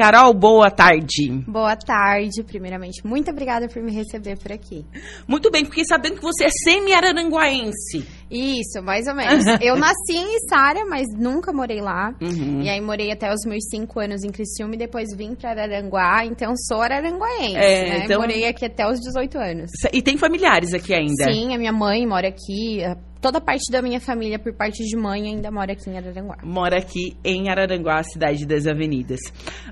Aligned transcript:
Carol, 0.00 0.32
boa 0.32 0.70
tarde. 0.70 1.28
Boa 1.46 1.76
tarde, 1.76 2.42
primeiramente. 2.42 3.06
Muito 3.06 3.30
obrigada 3.30 3.68
por 3.68 3.82
me 3.82 3.92
receber 3.92 4.38
por 4.38 4.50
aqui. 4.50 4.82
Muito 5.28 5.50
bem, 5.50 5.62
porque 5.62 5.84
sabendo 5.84 6.16
que 6.16 6.22
você 6.22 6.44
é 6.44 6.48
semi-araranguaense. 6.48 8.08
Isso, 8.30 8.80
mais 8.82 9.06
ou 9.08 9.14
menos. 9.14 9.44
Eu 9.60 9.76
nasci 9.76 10.12
em 10.12 10.36
Içara, 10.36 10.84
mas 10.86 11.06
nunca 11.18 11.52
morei 11.52 11.80
lá. 11.80 12.14
Uhum. 12.20 12.62
E 12.62 12.68
aí 12.68 12.80
morei 12.80 13.10
até 13.10 13.32
os 13.32 13.40
meus 13.44 13.64
cinco 13.70 13.98
anos 14.00 14.22
em 14.22 14.30
Criciúma 14.30 14.74
e 14.74 14.78
depois 14.78 15.08
vim 15.16 15.34
para 15.34 15.50
Araranguá, 15.50 16.24
então 16.24 16.52
sou 16.68 16.80
araranguaense, 16.80 17.56
É, 17.56 17.88
né? 17.98 18.04
então- 18.04 18.20
Morei 18.20 18.46
aqui 18.46 18.64
até 18.66 18.86
os 18.88 19.00
18 19.00 19.36
anos. 19.38 19.70
E 19.92 20.00
tem 20.00 20.16
familiares 20.16 20.72
aqui 20.72 20.94
ainda? 20.94 21.24
Sim, 21.24 21.54
a 21.54 21.58
minha 21.58 21.72
mãe 21.72 22.06
mora 22.06 22.28
aqui, 22.28 22.84
a- 22.84 22.96
toda 23.20 23.40
parte 23.40 23.70
da 23.72 23.82
minha 23.82 24.00
família, 24.00 24.38
por 24.38 24.54
parte 24.54 24.84
de 24.84 24.96
mãe, 24.96 25.26
ainda 25.26 25.50
mora 25.50 25.72
aqui 25.72 25.90
em 25.90 25.96
Araranguá. 25.98 26.36
Mora 26.44 26.78
aqui 26.78 27.16
em 27.24 27.48
Araranguá, 27.50 27.98
a 27.98 28.02
cidade 28.04 28.46
das 28.46 28.66
avenidas. 28.66 29.20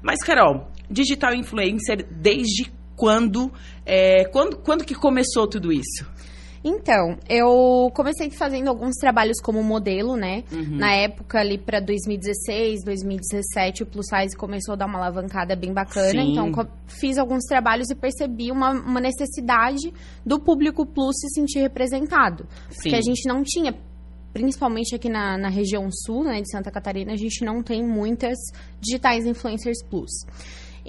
Mas, 0.03 0.19
Carol, 0.25 0.69
digital 0.91 1.33
influencer, 1.35 2.07
desde 2.11 2.71
quando, 2.97 3.53
é, 3.87 4.25
quando, 4.33 4.57
quando 4.59 4.85
que 4.85 4.95
começou 4.95 5.47
tudo 5.49 5.73
isso? 5.73 6.05
Então, 6.69 7.17
eu 7.29 7.91
comecei 7.95 8.31
fazendo 8.31 8.69
alguns 8.69 8.97
trabalhos 8.97 9.41
como 9.41 9.63
modelo, 9.63 10.17
né? 10.17 10.45
Uhum. 10.53 10.77
Na 10.77 10.93
época 10.93 11.41
ali 11.41 11.57
para 11.57 11.81
2016, 11.81 12.85
2017, 12.85 13.85
o 13.85 13.87
plus 13.87 14.07
size 14.07 14.37
começou 14.37 14.75
a 14.75 14.77
dar 14.77 14.87
uma 14.87 14.99
alavancada 14.99 15.57
bem 15.57 15.73
bacana. 15.73 16.23
Sim. 16.23 16.33
Então, 16.33 16.53
fiz 16.87 17.17
alguns 17.17 17.45
trabalhos 17.45 17.89
e 17.91 17.95
percebi 17.95 18.53
uma, 18.53 18.71
uma 18.73 19.01
necessidade 19.01 19.93
do 20.25 20.39
público 20.39 20.85
plus 20.85 21.17
se 21.19 21.29
sentir 21.31 21.61
representado. 21.61 22.47
Sim. 22.69 22.83
Porque 22.83 22.97
a 22.97 23.01
gente 23.01 23.27
não 23.27 23.43
tinha, 23.43 23.75
principalmente 24.35 24.95
aqui 24.95 25.09
na, 25.09 25.39
na 25.39 25.49
região 25.49 25.89
sul, 25.91 26.25
né, 26.25 26.43
de 26.43 26.51
Santa 26.51 26.71
Catarina, 26.71 27.13
a 27.13 27.17
gente 27.17 27.45
não 27.45 27.63
tem 27.63 27.83
muitas 27.83 28.37
digitais 28.79 29.25
influencers 29.25 29.83
plus. 29.89 30.11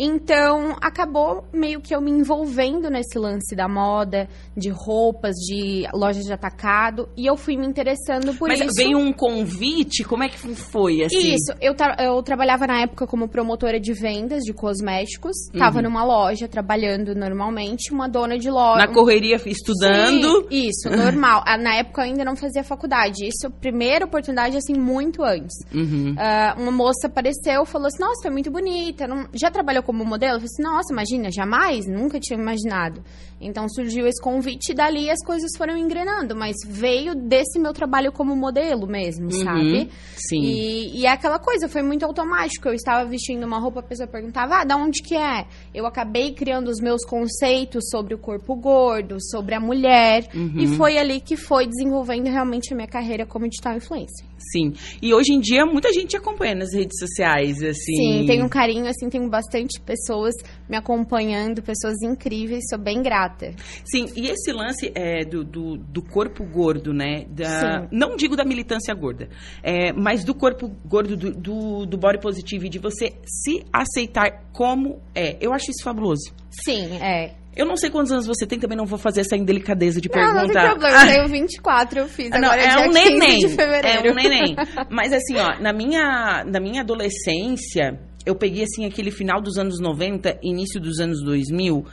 Então, 0.02 0.78
acabou 0.82 1.44
meio 1.52 1.82
que 1.82 1.94
eu 1.94 2.00
me 2.00 2.10
envolvendo 2.10 2.90
nesse 2.90 3.20
lance 3.20 3.54
da 3.54 3.68
moda, 3.68 4.30
de 4.56 4.70
roupas, 4.70 5.36
de 5.36 5.86
lojas 5.94 6.24
de 6.24 6.32
atacado, 6.32 7.10
e 7.18 7.26
eu 7.26 7.36
fui 7.36 7.58
me 7.58 7.68
interessando 7.68 8.34
por 8.38 8.48
Mas 8.48 8.62
isso. 8.62 8.74
veio 8.76 8.98
um 8.98 9.12
convite? 9.12 10.06
Como 10.06 10.24
é 10.24 10.30
que 10.30 10.38
foi, 10.38 11.04
assim? 11.04 11.34
Isso, 11.36 11.54
eu, 11.62 11.76
tra- 11.76 11.98
eu 12.00 12.24
trabalhava 12.24 12.66
na 12.66 12.80
época 12.82 13.06
como 13.06 13.28
promotora 13.28 13.78
de 13.78 13.92
vendas 13.92 14.44
de 14.44 14.54
cosméticos, 14.54 15.36
tava 15.58 15.80
Uhum. 15.80 15.84
numa 15.84 16.04
loja 16.06 16.48
trabalhando 16.48 17.14
normalmente, 17.14 17.92
uma 17.92 18.08
dona 18.08 18.38
de 18.38 18.50
loja. 18.50 18.86
Na 18.86 18.94
correria, 18.94 19.36
estudando? 19.46 20.48
Sim, 20.50 20.70
isso, 20.70 20.90
normal. 20.96 21.44
Ah, 21.46 21.58
Na 21.58 21.76
época 21.76 22.02
eu 22.02 22.06
ainda 22.06 22.24
não 22.24 22.38
fazia 22.38 22.64
faculdade. 22.64 23.26
Isso, 23.28 23.48
a 23.48 23.50
primeira 23.50 24.06
oportunidade, 24.06 24.56
assim, 24.56 24.74
muito 24.74 25.24
antes. 25.24 25.54
Uhum. 25.74 26.16
Ah, 26.18 26.56
uma 26.58 26.72
moça 26.72 27.08
apareceu, 27.08 27.66
falou 27.66 27.88
assim, 27.88 28.00
nossa, 28.02 28.22
foi 28.22 28.32
muito 28.32 28.50
bonita. 28.50 29.06
Não... 29.08 29.28
Já 29.34 29.52
trabalhou 29.52 29.84
como 29.90 30.06
modelo? 30.06 30.34
Eu 30.36 30.40
falei 30.42 30.46
assim, 30.54 30.62
nossa, 30.62 30.94
imagina, 30.94 31.32
jamais, 31.32 31.88
nunca 31.88 32.20
tinha 32.20 32.38
imaginado. 32.40 33.04
Então 33.42 33.68
surgiu 33.70 34.06
esse 34.06 34.22
convite 34.22 34.72
e 34.72 34.76
dali 34.76 35.10
as 35.10 35.18
coisas 35.26 35.50
foram 35.58 35.76
engrenando, 35.76 36.36
mas 36.36 36.56
veio 36.64 37.16
desse 37.16 37.58
meu 37.58 37.74
trabalho 37.74 38.12
como 38.12 38.36
modelo 38.36 38.86
mesmo, 38.86 39.26
Uhum, 39.32 39.44
sabe? 39.44 39.90
Sim. 40.16 40.42
E, 40.44 41.00
e 41.00 41.06
é 41.08 41.10
aquela 41.10 41.40
coisa, 41.40 41.68
foi 41.68 41.82
muito 41.82 42.06
automático. 42.06 42.68
Eu 42.68 42.74
estava 42.76 43.04
vestindo 43.10 43.44
uma 43.46 43.58
roupa, 43.60 43.80
a 43.80 43.84
pessoa 43.84 44.08
perguntava, 44.08 44.58
ah, 44.62 44.64
da 44.64 44.76
onde 44.76 45.02
que 45.02 45.16
é? 45.16 45.48
Eu 45.74 45.88
acabei 45.88 46.34
criando 46.34 46.68
os 46.68 46.80
meus 46.80 47.04
conceitos 47.04 47.90
sobre 47.90 48.14
o 48.14 48.18
corpo 48.20 48.56
gordo, 48.56 49.18
sobre 49.32 49.56
a 49.56 49.60
mulher, 49.60 50.28
Uhum. 50.36 50.54
e 50.60 50.68
foi 50.68 51.00
ali 51.00 51.20
que 51.20 51.36
foi 51.36 51.66
desenvolvendo 51.66 52.28
realmente 52.28 52.74
a 52.74 52.76
minha 52.76 52.88
carreira 52.88 53.26
como 53.26 53.50
digital 53.50 53.76
influencer. 53.76 54.29
Sim. 54.52 54.74
E 55.02 55.14
hoje 55.14 55.34
em 55.34 55.40
dia 55.40 55.66
muita 55.66 55.92
gente 55.92 56.16
acompanha 56.16 56.56
nas 56.56 56.74
redes 56.74 56.98
sociais, 56.98 57.62
assim. 57.62 57.96
Sim, 57.96 58.26
tenho 58.26 58.46
um 58.46 58.50
carinho, 58.50 58.88
assim, 58.88 59.10
tenho 59.10 59.30
bastante 59.30 59.80
pessoas 59.82 60.34
me 60.68 60.78
acompanhando, 60.78 61.62
pessoas 61.62 62.02
incríveis, 62.02 62.64
sou 62.70 62.80
bem 62.80 63.02
grata. 63.02 63.54
Sim, 63.84 64.06
e 64.16 64.28
esse 64.28 64.52
lance 64.52 64.92
é, 64.96 65.26
do, 65.26 65.44
do, 65.44 65.78
do 65.78 66.02
corpo 66.02 66.44
gordo, 66.44 66.94
né? 66.94 67.26
Da, 67.30 67.82
Sim. 67.82 67.88
não 67.92 68.16
digo 68.16 68.36
da 68.36 68.46
militância 68.46 68.94
gorda, 68.94 69.30
é, 69.62 69.92
mas 69.94 70.24
do 70.24 70.34
corpo 70.34 70.70
gordo, 70.86 71.16
do, 71.16 71.32
do, 71.32 71.86
do 71.86 71.98
body 71.98 72.20
positive, 72.20 72.70
de 72.70 72.80
você 72.80 73.14
se 73.26 73.64
aceitar 73.72 74.50
como 74.54 75.02
é. 75.14 75.38
Eu 75.42 75.54
acho 75.54 75.72
isso 75.72 75.84
fabuloso. 75.84 76.34
Sim, 76.50 76.98
é. 76.98 77.39
Eu 77.56 77.66
não 77.66 77.76
sei 77.76 77.90
quantos 77.90 78.12
anos 78.12 78.26
você 78.26 78.46
tem, 78.46 78.60
também 78.60 78.78
não 78.78 78.86
vou 78.86 78.98
fazer 78.98 79.22
essa 79.22 79.36
indelicadeza 79.36 80.00
de 80.00 80.10
Não, 80.10 80.22
não 80.22 80.46
tem 80.46 80.54
perguntar. 80.54 80.70
problema, 80.70 81.02
eu 81.02 81.14
tenho 81.14 81.28
24, 81.28 82.00
eu 82.00 82.08
fiz 82.08 82.30
Não, 82.30 82.38
agora 82.38 82.62
é 82.62 82.68
dia 82.68 82.80
um 82.80 82.92
15 82.92 83.10
neném. 83.10 83.40
É 83.84 84.12
um 84.12 84.14
neném. 84.14 84.56
Mas 84.90 85.12
assim, 85.12 85.36
ó, 85.36 85.60
na 85.60 85.74
minha, 85.74 86.44
na 86.46 86.60
minha 86.60 86.82
adolescência, 86.82 88.00
eu 88.26 88.36
peguei 88.36 88.64
assim 88.64 88.86
aquele 88.86 89.12
final 89.12 89.42
dos 89.42 89.58
anos 89.58 89.80
90, 89.80 90.40
início 90.44 90.80
dos 90.80 91.00
anos 91.00 91.24
2000, 91.24 91.86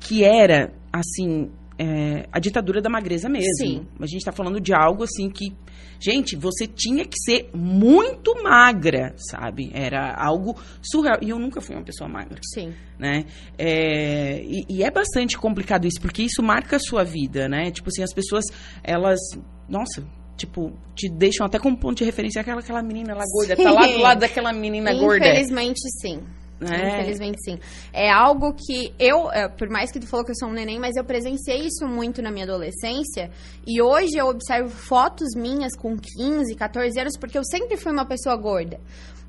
que 0.00 0.24
era 0.24 0.72
assim, 0.92 1.50
é, 1.78 2.28
a 2.32 2.38
ditadura 2.38 2.80
da 2.80 2.88
magreza 2.88 3.28
mesmo. 3.28 3.54
Sim. 3.56 3.86
A 4.00 4.06
gente 4.06 4.24
tá 4.24 4.32
falando 4.32 4.60
de 4.60 4.72
algo 4.72 5.04
assim 5.04 5.28
que 5.28 5.52
Gente, 6.04 6.36
você 6.36 6.66
tinha 6.66 7.04
que 7.04 7.18
ser 7.18 7.48
muito 7.54 8.34
magra, 8.42 9.14
sabe? 9.16 9.70
Era 9.72 10.14
algo 10.14 10.54
surreal. 10.82 11.18
E 11.22 11.30
eu 11.30 11.38
nunca 11.38 11.62
fui 11.62 11.74
uma 11.74 11.84
pessoa 11.84 12.06
magra 12.08 12.38
Sim. 12.52 12.74
né? 12.98 13.24
É, 13.56 14.42
e, 14.42 14.66
e 14.68 14.82
é 14.82 14.90
bastante 14.90 15.38
complicado 15.38 15.86
isso, 15.86 16.00
porque 16.00 16.22
isso 16.22 16.42
marca 16.42 16.76
a 16.76 16.78
sua 16.78 17.04
vida, 17.04 17.48
né? 17.48 17.70
Tipo 17.70 17.88
assim, 17.88 18.02
as 18.02 18.12
pessoas, 18.12 18.44
elas, 18.82 19.18
nossa, 19.66 20.06
tipo, 20.36 20.72
te 20.94 21.08
deixam 21.08 21.46
até 21.46 21.58
como 21.58 21.74
ponto 21.74 21.96
de 21.96 22.04
referência 22.04 22.40
aquela, 22.40 22.60
aquela 22.60 22.82
menina 22.82 23.14
lá 23.14 23.24
gorda, 23.32 23.56
tá 23.56 23.70
lá 23.70 23.86
do 23.86 23.98
lado 23.98 24.20
daquela 24.20 24.52
menina 24.52 24.92
gorda. 24.92 25.26
Infelizmente, 25.26 25.80
sim. 26.02 26.20
É. 26.72 27.00
Infelizmente, 27.00 27.38
sim. 27.44 27.58
É 27.92 28.10
algo 28.10 28.54
que 28.54 28.92
eu, 28.98 29.30
é, 29.32 29.48
por 29.48 29.68
mais 29.68 29.90
que 29.90 29.98
tu 30.00 30.06
falou 30.06 30.24
que 30.24 30.30
eu 30.32 30.36
sou 30.36 30.48
um 30.48 30.52
neném, 30.52 30.78
mas 30.78 30.96
eu 30.96 31.04
presenciei 31.04 31.66
isso 31.66 31.86
muito 31.86 32.22
na 32.22 32.30
minha 32.30 32.44
adolescência. 32.44 33.30
E 33.66 33.80
hoje 33.82 34.16
eu 34.16 34.26
observo 34.28 34.68
fotos 34.70 35.28
minhas 35.36 35.76
com 35.76 35.96
15, 35.96 36.54
14 36.54 36.98
anos, 37.00 37.16
porque 37.18 37.36
eu 37.38 37.44
sempre 37.44 37.76
fui 37.76 37.92
uma 37.92 38.06
pessoa 38.06 38.36
gorda. 38.36 38.78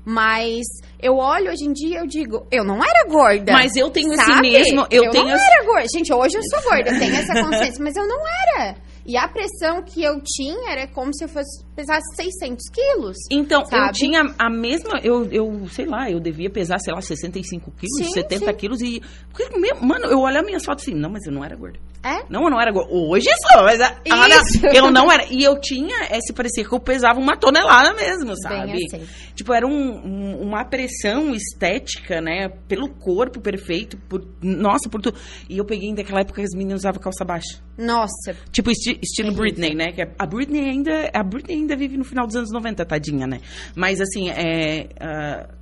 Mas 0.08 0.62
eu 1.02 1.16
olho 1.16 1.50
hoje 1.50 1.64
em 1.64 1.72
dia 1.72 1.96
e 1.96 2.00
eu 2.00 2.06
digo, 2.06 2.46
eu 2.50 2.62
não 2.62 2.76
era 2.76 3.08
gorda. 3.08 3.52
Mas 3.52 3.74
eu 3.74 3.90
tenho 3.90 4.12
esse 4.12 4.24
sabe? 4.24 4.52
mesmo, 4.52 4.86
eu, 4.88 5.10
tenho 5.10 5.24
não 5.24 5.34
esse- 5.34 5.44
era 5.52 5.64
gorda. 5.64 5.86
Gente, 5.92 6.12
hoje 6.12 6.36
eu 6.36 6.42
sou 6.44 6.62
gorda, 6.70 6.90
eu 6.90 6.98
tenho 7.00 7.14
essa 7.16 7.32
consciência, 7.42 7.82
mas 7.82 7.96
eu 7.96 8.06
não 8.06 8.20
era. 8.46 8.76
E 9.06 9.16
a 9.16 9.28
pressão 9.28 9.82
que 9.82 10.02
eu 10.02 10.20
tinha 10.24 10.70
era 10.72 10.86
como 10.88 11.14
se 11.14 11.24
eu 11.24 11.28
fosse 11.28 11.64
pesar 11.76 11.98
600 12.16 12.68
quilos. 12.70 13.16
Então, 13.30 13.60
eu 13.60 13.66
Sabe? 13.66 13.92
tinha 13.92 14.22
a 14.38 14.50
mesma. 14.50 14.98
Eu, 15.02 15.24
eu, 15.30 15.68
sei 15.68 15.86
lá, 15.86 16.10
eu 16.10 16.18
devia 16.18 16.50
pesar, 16.50 16.78
sei 16.78 16.92
lá, 16.92 17.00
65 17.00 17.70
quilos, 17.72 17.96
Sim, 18.08 18.12
70 18.12 18.46
sim. 18.46 18.54
quilos. 18.54 18.80
E. 18.80 19.00
porque, 19.30 19.46
Mano, 19.80 20.06
eu 20.06 20.18
olhava 20.20 20.44
minhas 20.46 20.64
fotos 20.64 20.84
assim, 20.84 20.94
não, 20.94 21.10
mas 21.10 21.24
eu 21.26 21.32
não 21.32 21.44
era 21.44 21.54
gorda. 21.54 21.78
É? 22.02 22.24
Não, 22.28 22.44
eu 22.44 22.50
não 22.50 22.60
era 22.60 22.70
gorda. 22.72 22.92
Hoje 22.92 23.28
sou, 23.52 23.62
mas 23.64 23.80
a, 23.80 23.88
a- 24.10 24.28
Isso. 24.28 24.64
eu 24.66 24.90
não 24.90 25.10
era. 25.10 25.24
E 25.30 25.42
eu 25.42 25.60
tinha, 25.60 26.04
é, 26.08 26.20
se 26.20 26.32
parecia 26.32 26.64
que 26.64 26.72
eu 26.72 26.78
pesava 26.80 27.18
uma 27.18 27.36
tonelada 27.36 27.92
mesmo, 27.94 28.34
sabe? 28.40 28.72
Bem 28.72 28.84
assim. 28.92 29.06
Tipo, 29.34 29.52
era 29.52 29.66
um- 29.66 29.72
um- 30.06 30.40
uma 30.42 30.64
pressão 30.64 31.34
estética, 31.34 32.20
né? 32.20 32.48
Pelo 32.68 32.88
corpo 32.90 33.40
perfeito, 33.40 33.96
por. 34.08 34.24
Nossa, 34.42 34.88
por 34.88 35.00
tudo. 35.00 35.18
E 35.48 35.58
eu 35.58 35.64
peguei 35.64 35.92
daquela 35.94 36.20
época 36.20 36.40
que 36.40 36.46
as 36.46 36.54
meninas 36.56 36.80
usavam 36.80 37.00
calça 37.00 37.24
baixa. 37.24 37.60
Nossa, 37.76 38.34
Tipo, 38.50 38.70
estilo 39.02 39.28
Terrível. 39.34 39.42
Britney, 39.42 39.74
né? 39.74 39.92
Que 39.92 40.02
a 40.18 40.26
Britney 40.26 40.68
ainda. 40.68 41.10
A 41.12 41.22
Britney 41.22 41.56
ainda 41.56 41.76
vive 41.76 41.96
no 41.96 42.04
final 42.04 42.26
dos 42.26 42.36
anos 42.36 42.50
90, 42.52 42.84
tadinha, 42.84 43.26
né? 43.26 43.40
Mas 43.74 44.00
assim, 44.00 44.28
é. 44.30 44.88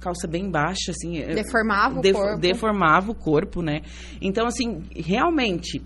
calça 0.01 0.27
bem 0.27 0.51
baixa, 0.51 0.91
assim. 0.91 1.19
é- 1.19 1.35
deformava 1.35 1.99
o 1.99 2.03
defo- 2.03 2.19
corpo. 2.19 2.41
Deformava 2.41 3.11
o 3.11 3.15
corpo, 3.15 3.63
né? 3.63 3.81
Então, 4.21 4.47
assim, 4.47 4.83
realmente, 4.95 5.83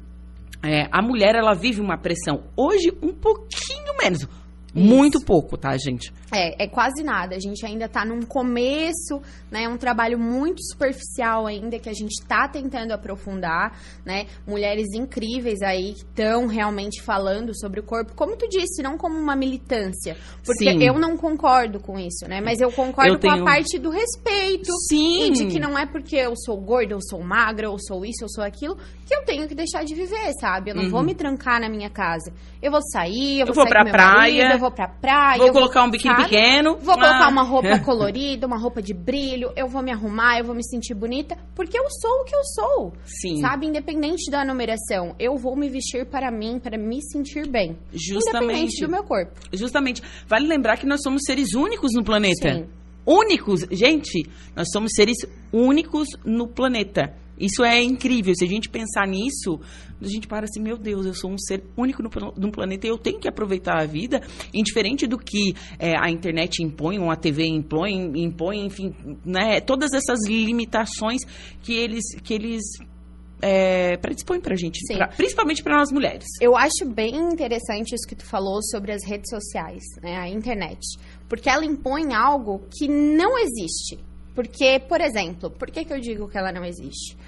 é, 0.63 0.87
a 0.91 1.01
mulher, 1.03 1.35
ela 1.35 1.55
vive 1.55 1.81
uma 1.81 1.97
pressão. 1.97 2.45
Hoje, 2.57 2.93
um 3.03 3.13
pouquinho 3.13 3.95
menos. 4.03 4.27
Muito 4.75 5.25
pouco, 5.25 5.57
tá, 5.57 5.77
gente? 5.77 6.13
É, 6.31 6.65
é 6.65 6.67
quase 6.69 7.03
nada. 7.03 7.35
A 7.37 7.39
gente 7.41 7.65
ainda 7.65 7.89
tá 7.89 8.05
num 8.05 8.21
começo, 8.23 9.21
né? 9.51 9.63
É 9.65 9.69
um 9.69 9.79
trabalho 9.79 10.19
muito 10.19 10.63
superficial 10.63 11.47
ainda 11.47 11.79
que 11.79 11.89
a 11.89 11.93
gente 11.95 12.23
tá 12.27 12.47
tentando 12.47 12.93
aprofundar, 12.93 13.73
né? 14.05 14.27
Mulheres 14.47 14.89
incríveis 14.95 15.63
aí 15.63 15.95
que 15.95 16.01
estão 16.01 16.47
realmente 16.47 17.03
falando 17.03 17.59
sobre 17.59 17.81
o 17.81 17.83
corpo, 17.83 18.15
como 18.15 18.37
tu 18.37 18.47
disse, 18.49 18.83
não 18.83 18.99
como 18.99 19.17
uma 19.19 19.35
militância. 19.35 20.17
Porque 20.45 20.71
Sim. 20.71 20.83
eu 20.85 20.99
não 20.99 21.17
concordo 21.17 21.81
com 21.81 21.99
isso, 21.99 22.29
né? 22.29 22.41
Mas 22.43 22.61
eu 22.61 22.71
concordo 22.73 23.13
Eu 23.13 23.19
com 23.19 23.21
tenho- 23.29 23.43
a 23.43 23.45
parte 23.45 23.79
do 23.79 23.89
respeito. 23.91 24.71
Sim. 24.89 25.29
E 25.29 25.31
de 25.31 25.47
que 25.47 25.59
não 25.59 25.79
é 25.79 25.87
porque 25.87 26.17
eu 26.17 26.35
sou 26.37 26.59
gorda, 26.61 26.93
eu 26.93 27.01
sou 27.01 27.23
magra, 27.23 27.67
eu 27.67 27.77
sou 27.79 28.05
isso, 28.05 28.25
eu 28.25 28.29
sou 28.29 28.45
aquilo, 28.45 28.77
que 29.07 29.15
eu 29.15 29.25
tenho 29.25 29.49
que 29.49 29.55
deixar 29.55 29.83
de 29.85 29.95
viver, 29.95 30.33
sabe? 30.41 30.71
Eu 30.71 30.75
não 30.75 30.91
vou 30.91 31.03
me 31.03 31.15
trancar 31.15 31.59
na 31.61 31.69
minha 31.71 31.89
casa. 31.89 32.31
Eu 32.61 32.71
vou 32.71 32.83
sair, 32.83 33.41
eu 33.41 33.47
vou, 33.47 33.55
Uhum. 33.55 33.55
vou 33.55 33.65
sair 33.65 33.71
pra 33.71 33.85
com 33.85 33.91
praia, 33.91 34.15
marido, 34.43 34.53
eu 34.55 34.59
vou 34.59 34.71
pra 34.71 34.89
praia. 34.89 35.39
Vou 35.39 35.47
eu 35.47 35.53
colocar 35.53 35.85
um 35.85 35.91
biquíni 35.91 36.18
sabe? 36.23 36.29
pequeno. 36.29 36.77
Vou 36.77 36.95
colocar 36.95 37.27
Ah. 37.27 37.29
uma 37.31 37.43
roupa 37.43 37.79
colorida, 37.85 38.47
uma 38.47 38.59
roupa 38.59 38.81
de 38.83 38.93
brilho, 38.95 39.51
eu 39.57 39.69
vou 39.69 39.83
me 39.83 39.91
arrumar, 39.93 40.39
eu 40.39 40.45
vou 40.45 40.55
me 40.55 40.65
sentir 40.65 40.95
bonita, 40.95 41.37
porque 41.55 41.79
eu 41.79 41.85
sou 41.91 42.11
o 42.21 42.25
que 42.25 42.35
eu 42.37 42.45
sou. 42.45 42.93
Sim. 43.05 43.41
Sabe? 43.41 43.67
Independente 43.67 44.31
da 44.31 44.45
numeração, 44.45 45.15
eu 45.19 45.37
vou 45.37 45.57
me 45.57 45.69
vestir 45.69 46.07
para 46.07 46.31
mim, 46.31 46.59
para 46.59 46.79
me 46.79 47.01
sentir 47.03 47.49
bem. 47.49 47.77
Justamente. 47.93 48.45
Independente 48.45 48.81
do 48.85 48.91
meu 48.91 49.05
corpo. 49.05 49.33
Justamente. 49.53 50.03
Vale 50.27 50.47
lembrar 50.47 50.77
que 50.77 50.87
nós 50.87 51.01
somos 51.03 51.23
seres 51.25 51.55
únicos 51.55 51.93
no 51.95 52.05
planeta. 52.05 52.55
Sim. 52.55 52.67
únicos. 53.07 53.61
Gente, 53.71 54.29
nós 54.55 54.69
somos 54.71 54.91
seres 54.95 55.17
únicos 55.53 56.09
no 56.25 56.47
planeta. 56.47 57.15
Isso 57.39 57.65
é 57.65 57.83
incrível. 57.83 58.35
Se 58.35 58.45
a 58.45 58.49
gente 58.49 58.69
pensar 58.69 59.07
nisso, 59.07 59.61
a 60.01 60.09
gente 60.09 60.27
para 60.27 60.45
assim, 60.45 60.61
meu 60.61 60.77
Deus, 60.77 61.07
eu 61.07 61.15
sou 61.15 61.31
um 61.31 61.39
ser 61.39 61.63
único 61.77 62.03
no, 62.03 62.11
no 62.37 62.51
planeta 62.51 62.87
e 62.87 62.91
eu 62.91 62.99
tenho 62.99 63.19
que 63.19 63.29
aproveitar 63.29 63.81
a 63.81 63.87
vida, 63.87 64.21
indiferente 64.53 65.07
do 65.07 65.19
que 65.19 65.55
é, 65.79 65.95
a 65.99 66.11
internet 66.11 66.63
impõe, 66.63 66.99
ou 66.99 67.11
a 67.11 67.17
TV 67.17 67.47
impõe, 67.47 68.13
impõe, 68.23 68.67
enfim, 68.67 68.95
né, 69.25 69.61
todas 69.61 69.93
essas 69.93 70.27
limitações 70.27 71.23
que 71.63 71.75
eles, 71.75 72.05
que 72.23 72.35
eles 72.35 72.63
é, 73.41 73.97
predispõem 73.97 74.41
pra 74.41 74.57
gente, 74.57 74.81
pra, 74.97 75.09
principalmente 75.09 75.63
para 75.63 75.79
nós 75.79 75.93
mulheres. 75.93 76.27
Eu 76.41 76.57
acho 76.57 76.85
bem 76.87 77.15
interessante 77.15 77.95
isso 77.95 78.07
que 78.07 78.17
tu 78.17 78.25
falou 78.25 78.63
sobre 78.63 78.93
as 78.93 79.05
redes 79.05 79.31
sociais, 79.31 79.85
né, 80.03 80.17
a 80.17 80.29
internet, 80.29 80.81
porque 81.29 81.49
ela 81.49 81.65
impõe 81.65 82.15
algo 82.15 82.63
que 82.71 82.89
não 82.89 83.39
existe. 83.39 84.08
Porque, 84.39 84.79
por 84.89 85.01
exemplo, 85.01 85.51
por 85.51 85.69
que, 85.69 85.85
que 85.85 85.93
eu 85.93 85.99
digo 85.99 86.29
que 86.29 86.39
ela 86.39 86.53
não 86.53 86.65
existe? 86.65 87.19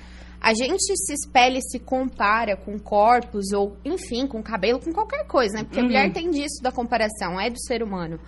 A 0.40 0.54
gente 0.54 0.94
se 0.96 1.12
espelha 1.12 1.58
e 1.58 1.60
se 1.60 1.80
compara 1.80 2.56
com 2.56 2.78
corpos 2.78 3.50
ou, 3.52 3.76
enfim, 3.84 4.28
com 4.28 4.40
cabelo, 4.40 4.78
com 4.78 4.92
qualquer 4.92 5.26
coisa, 5.26 5.58
né? 5.58 5.64
Porque 5.64 5.80
uhum. 5.80 5.86
a 5.86 5.88
mulher 5.88 6.12
tem 6.12 6.30
disso 6.30 6.62
da 6.62 6.70
comparação, 6.70 7.40
é 7.40 7.50
do 7.50 7.58
ser 7.58 7.82
humano 7.82 8.20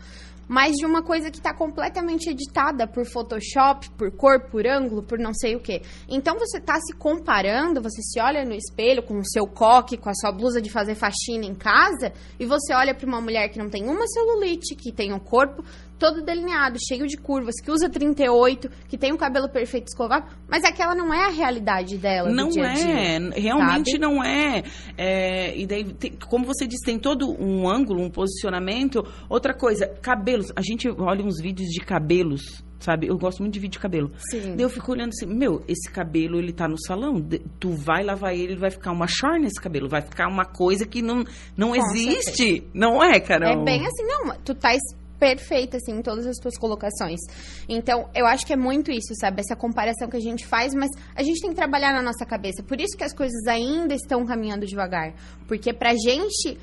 mas 0.48 0.76
de 0.76 0.84
uma 0.84 1.02
coisa 1.02 1.30
que 1.30 1.38
está 1.38 1.54
completamente 1.54 2.28
editada 2.28 2.86
por 2.86 3.06
Photoshop, 3.06 3.88
por 3.92 4.10
cor, 4.14 4.50
por 4.50 4.66
ângulo, 4.66 5.02
por 5.02 5.18
não 5.18 5.32
sei 5.32 5.56
o 5.56 5.60
que. 5.60 5.80
Então 6.06 6.38
você 6.38 6.58
está 6.58 6.78
se 6.78 6.94
comparando, 6.94 7.80
você 7.80 8.02
se 8.02 8.20
olha 8.20 8.44
no 8.44 8.52
espelho 8.52 9.02
com 9.02 9.18
o 9.18 9.24
seu 9.24 9.46
coque, 9.46 9.96
com 9.96 10.10
a 10.10 10.14
sua 10.14 10.30
blusa 10.30 10.60
de 10.60 10.70
fazer 10.70 10.94
faxina 10.94 11.46
em 11.46 11.54
casa, 11.54 12.12
e 12.38 12.44
você 12.44 12.74
olha 12.74 12.94
para 12.94 13.06
uma 13.06 13.20
mulher 13.20 13.48
que 13.48 13.58
não 13.58 13.70
tem 13.70 13.88
uma 13.88 14.06
celulite, 14.06 14.74
que 14.74 14.92
tem 14.92 15.12
um 15.12 15.18
corpo 15.18 15.64
todo 16.02 16.20
delineado, 16.20 16.78
cheio 16.84 17.06
de 17.06 17.16
curvas, 17.16 17.54
que 17.62 17.70
usa 17.70 17.88
38, 17.88 18.68
que 18.88 18.98
tem 18.98 19.12
o 19.12 19.14
um 19.14 19.16
cabelo 19.16 19.48
perfeito 19.48 19.86
escovado, 19.86 20.26
mas 20.48 20.64
aquela 20.64 20.96
não 20.96 21.14
é 21.14 21.26
a 21.26 21.28
realidade 21.28 21.96
dela. 21.96 22.28
Não 22.28 22.48
dia 22.48 22.64
é, 22.64 22.74
dia, 22.74 23.30
realmente 23.36 23.92
sabe? 23.92 24.02
não 24.02 24.24
é. 24.24 24.64
é 24.98 25.56
e 25.56 25.64
daí, 25.64 25.84
tem, 25.94 26.18
como 26.28 26.44
você 26.44 26.66
disse, 26.66 26.84
tem 26.84 26.98
todo 26.98 27.30
um 27.40 27.68
ângulo, 27.68 28.02
um 28.02 28.10
posicionamento. 28.10 29.06
Outra 29.30 29.54
coisa, 29.54 29.86
cabelos. 30.02 30.52
A 30.56 30.60
gente 30.60 30.88
olha 30.88 31.24
uns 31.24 31.40
vídeos 31.40 31.68
de 31.68 31.78
cabelos 31.78 32.64
sabe? 32.80 33.06
Eu 33.06 33.16
gosto 33.16 33.38
muito 33.38 33.54
de 33.54 33.60
vídeo 33.60 33.74
de 33.74 33.78
cabelo. 33.78 34.10
Sim. 34.28 34.56
Daí 34.56 34.62
eu 34.62 34.68
fico 34.68 34.90
olhando 34.90 35.10
assim, 35.10 35.24
meu, 35.24 35.62
esse 35.68 35.88
cabelo, 35.88 36.36
ele 36.36 36.52
tá 36.52 36.66
no 36.66 36.76
salão, 36.76 37.24
tu 37.60 37.70
vai 37.70 38.02
lavar 38.02 38.34
ele, 38.34 38.54
ele 38.54 38.60
vai 38.60 38.72
ficar 38.72 38.90
uma 38.90 39.06
char 39.06 39.38
nesse 39.38 39.60
cabelo, 39.60 39.88
vai 39.88 40.02
ficar 40.02 40.26
uma 40.26 40.44
coisa 40.44 40.84
que 40.84 41.00
não, 41.00 41.22
não 41.56 41.76
existe. 41.76 42.36
Certeza. 42.36 42.70
Não 42.74 43.00
é, 43.00 43.20
Carol? 43.20 43.62
É 43.62 43.64
bem 43.64 43.86
assim, 43.86 44.02
não, 44.04 44.36
tu 44.44 44.52
tá 44.52 44.74
perfeita, 45.22 45.76
assim, 45.76 45.92
em 45.92 46.02
todas 46.02 46.26
as 46.26 46.36
tuas 46.38 46.58
colocações. 46.58 47.20
Então, 47.68 48.08
eu 48.12 48.26
acho 48.26 48.44
que 48.44 48.52
é 48.52 48.56
muito 48.56 48.90
isso, 48.90 49.14
sabe? 49.20 49.40
Essa 49.40 49.54
comparação 49.54 50.08
que 50.08 50.16
a 50.16 50.20
gente 50.20 50.44
faz, 50.44 50.74
mas 50.74 50.90
a 51.14 51.22
gente 51.22 51.40
tem 51.40 51.50
que 51.50 51.56
trabalhar 51.56 51.92
na 51.92 52.02
nossa 52.02 52.26
cabeça. 52.26 52.60
Por 52.60 52.80
isso 52.80 52.96
que 52.98 53.04
as 53.04 53.14
coisas 53.14 53.46
ainda 53.46 53.94
estão 53.94 54.26
caminhando 54.26 54.66
devagar. 54.66 55.14
Porque 55.46 55.72
pra 55.72 55.92
gente 55.92 56.58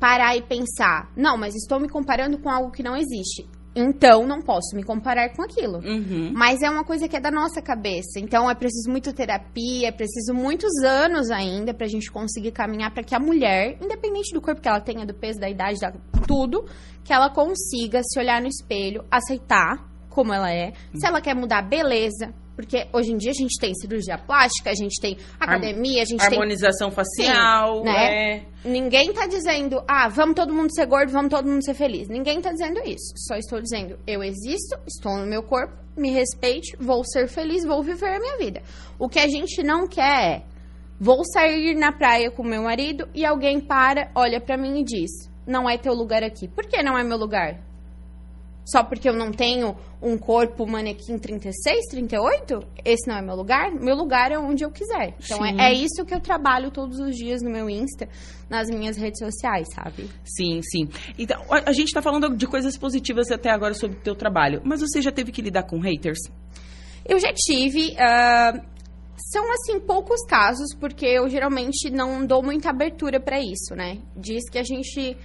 parar 0.00 0.36
e 0.36 0.42
pensar, 0.42 1.08
não, 1.16 1.36
mas 1.38 1.54
estou 1.54 1.78
me 1.78 1.88
comparando 1.88 2.36
com 2.38 2.50
algo 2.50 2.72
que 2.72 2.82
não 2.82 2.96
existe. 2.96 3.46
Então, 3.74 4.26
não 4.26 4.42
posso 4.42 4.74
me 4.74 4.82
comparar 4.82 5.30
com 5.30 5.42
aquilo. 5.42 5.78
Uhum. 5.78 6.32
Mas 6.34 6.60
é 6.60 6.68
uma 6.68 6.84
coisa 6.84 7.08
que 7.08 7.16
é 7.16 7.20
da 7.20 7.30
nossa 7.30 7.62
cabeça. 7.62 8.18
Então, 8.18 8.50
é 8.50 8.54
preciso 8.54 8.90
muito 8.90 9.12
terapia, 9.12 9.88
é 9.88 9.92
preciso 9.92 10.34
muitos 10.34 10.72
anos 10.82 11.30
ainda 11.30 11.72
pra 11.72 11.86
gente 11.86 12.10
conseguir 12.10 12.50
caminhar 12.50 12.92
para 12.92 13.04
que 13.04 13.14
a 13.14 13.20
mulher, 13.20 13.78
independente 13.80 14.34
do 14.34 14.40
corpo 14.40 14.60
que 14.60 14.68
ela 14.68 14.80
tenha, 14.80 15.06
do 15.06 15.14
peso, 15.14 15.38
da 15.38 15.48
idade, 15.48 15.78
da, 15.80 15.92
tudo, 16.26 16.64
que 17.04 17.12
ela 17.12 17.30
consiga 17.30 18.00
se 18.02 18.18
olhar 18.18 18.40
no 18.40 18.48
espelho, 18.48 19.04
aceitar 19.10 19.89
como 20.10 20.34
ela 20.34 20.52
é. 20.52 20.72
Se 20.94 21.06
ela 21.06 21.20
quer 21.20 21.34
mudar, 21.34 21.62
beleza. 21.62 22.34
Porque 22.60 22.86
hoje 22.92 23.12
em 23.12 23.16
dia 23.16 23.30
a 23.30 23.34
gente 23.34 23.58
tem 23.58 23.72
cirurgia 23.74 24.18
plástica, 24.18 24.68
a 24.68 24.74
gente 24.74 25.00
tem 25.00 25.16
academia, 25.38 26.02
a 26.02 26.04
gente 26.04 26.22
Harmonização 26.22 26.88
tem... 26.90 26.96
facial, 26.96 27.78
Sim, 27.78 27.84
né? 27.84 28.36
É... 28.36 28.42
Ninguém 28.62 29.14
tá 29.14 29.26
dizendo, 29.26 29.82
ah, 29.88 30.08
vamos 30.08 30.34
todo 30.34 30.52
mundo 30.52 30.70
ser 30.74 30.84
gordo, 30.84 31.10
vamos 31.10 31.30
todo 31.30 31.48
mundo 31.48 31.64
ser 31.64 31.72
feliz. 31.72 32.06
Ninguém 32.08 32.38
tá 32.42 32.50
dizendo 32.50 32.80
isso. 32.84 33.14
Só 33.16 33.36
estou 33.36 33.62
dizendo, 33.62 33.98
eu 34.06 34.22
existo, 34.22 34.78
estou 34.86 35.16
no 35.16 35.26
meu 35.26 35.42
corpo, 35.42 35.72
me 35.96 36.10
respeite, 36.10 36.76
vou 36.78 37.02
ser 37.02 37.28
feliz, 37.28 37.64
vou 37.64 37.82
viver 37.82 38.14
a 38.16 38.20
minha 38.20 38.36
vida. 38.36 38.62
O 38.98 39.08
que 39.08 39.18
a 39.18 39.26
gente 39.26 39.62
não 39.62 39.88
quer 39.88 40.36
é, 40.36 40.42
vou 41.00 41.24
sair 41.24 41.74
na 41.74 41.92
praia 41.92 42.30
com 42.30 42.42
meu 42.42 42.64
marido 42.64 43.08
e 43.14 43.24
alguém 43.24 43.58
para, 43.58 44.10
olha 44.14 44.38
para 44.38 44.58
mim 44.58 44.80
e 44.80 44.84
diz, 44.84 45.30
não 45.46 45.68
é 45.68 45.78
teu 45.78 45.94
lugar 45.94 46.22
aqui. 46.22 46.46
Por 46.46 46.66
que 46.66 46.82
não 46.82 46.98
é 46.98 47.02
meu 47.02 47.16
lugar? 47.16 47.69
Só 48.70 48.84
porque 48.84 49.08
eu 49.08 49.14
não 49.14 49.32
tenho 49.32 49.76
um 50.00 50.16
corpo 50.16 50.66
manequim 50.66 51.18
36, 51.18 51.86
38? 51.90 52.62
Esse 52.84 53.08
não 53.08 53.16
é 53.16 53.22
meu 53.22 53.34
lugar? 53.34 53.72
Meu 53.72 53.96
lugar 53.96 54.30
é 54.30 54.38
onde 54.38 54.64
eu 54.64 54.70
quiser. 54.70 55.14
Então 55.22 55.44
é, 55.44 55.70
é, 55.70 55.72
isso 55.72 56.04
que 56.04 56.14
eu 56.14 56.20
trabalho 56.20 56.70
todos 56.70 57.00
os 57.00 57.16
dias 57.16 57.42
no 57.42 57.50
meu 57.50 57.68
Insta, 57.68 58.08
nas 58.48 58.68
minhas 58.68 58.96
redes 58.96 59.18
sociais, 59.18 59.66
sabe? 59.74 60.08
Sim, 60.24 60.60
sim. 60.62 60.88
Então, 61.18 61.42
a, 61.50 61.70
a 61.70 61.72
gente 61.72 61.92
tá 61.92 62.00
falando 62.00 62.36
de 62.36 62.46
coisas 62.46 62.76
positivas 62.78 63.30
até 63.30 63.50
agora 63.50 63.74
sobre 63.74 63.96
o 63.96 64.00
teu 64.00 64.14
trabalho, 64.14 64.60
mas 64.64 64.80
você 64.80 65.02
já 65.02 65.10
teve 65.10 65.32
que 65.32 65.42
lidar 65.42 65.64
com 65.64 65.80
haters? 65.80 66.20
Eu 67.04 67.18
já 67.18 67.32
tive. 67.34 67.94
Uh, 67.94 68.60
são, 69.16 69.52
assim, 69.52 69.80
poucos 69.80 70.24
casos, 70.26 70.74
porque 70.78 71.06
eu 71.06 71.28
geralmente 71.28 71.90
não 71.90 72.24
dou 72.24 72.42
muita 72.42 72.70
abertura 72.70 73.20
para 73.20 73.40
isso, 73.40 73.74
né? 73.74 73.98
Diz 74.16 74.48
que 74.48 74.58
a 74.58 74.62
gente 74.62 75.16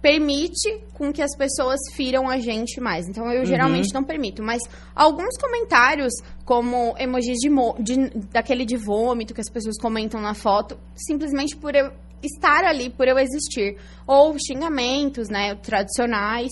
permite 0.00 0.80
com 0.94 1.12
que 1.12 1.22
as 1.22 1.36
pessoas 1.36 1.78
firam 1.92 2.28
a 2.28 2.38
gente 2.38 2.80
mais. 2.80 3.08
Então 3.08 3.30
eu 3.32 3.40
uhum. 3.40 3.46
geralmente 3.46 3.92
não 3.92 4.04
permito, 4.04 4.42
mas 4.42 4.62
alguns 4.94 5.36
comentários 5.36 6.12
como 6.44 6.94
emojis 6.98 7.38
de, 7.38 7.50
de, 7.80 8.10
daquele 8.32 8.64
de 8.64 8.76
vômito 8.76 9.34
que 9.34 9.40
as 9.40 9.50
pessoas 9.50 9.76
comentam 9.78 10.20
na 10.20 10.34
foto, 10.34 10.78
simplesmente 10.94 11.56
por 11.56 11.74
eu 11.74 11.90
estar 12.22 12.64
ali, 12.64 12.90
por 12.90 13.06
eu 13.06 13.18
existir, 13.18 13.76
ou 14.06 14.36
xingamentos, 14.38 15.28
né, 15.28 15.54
tradicionais, 15.56 16.50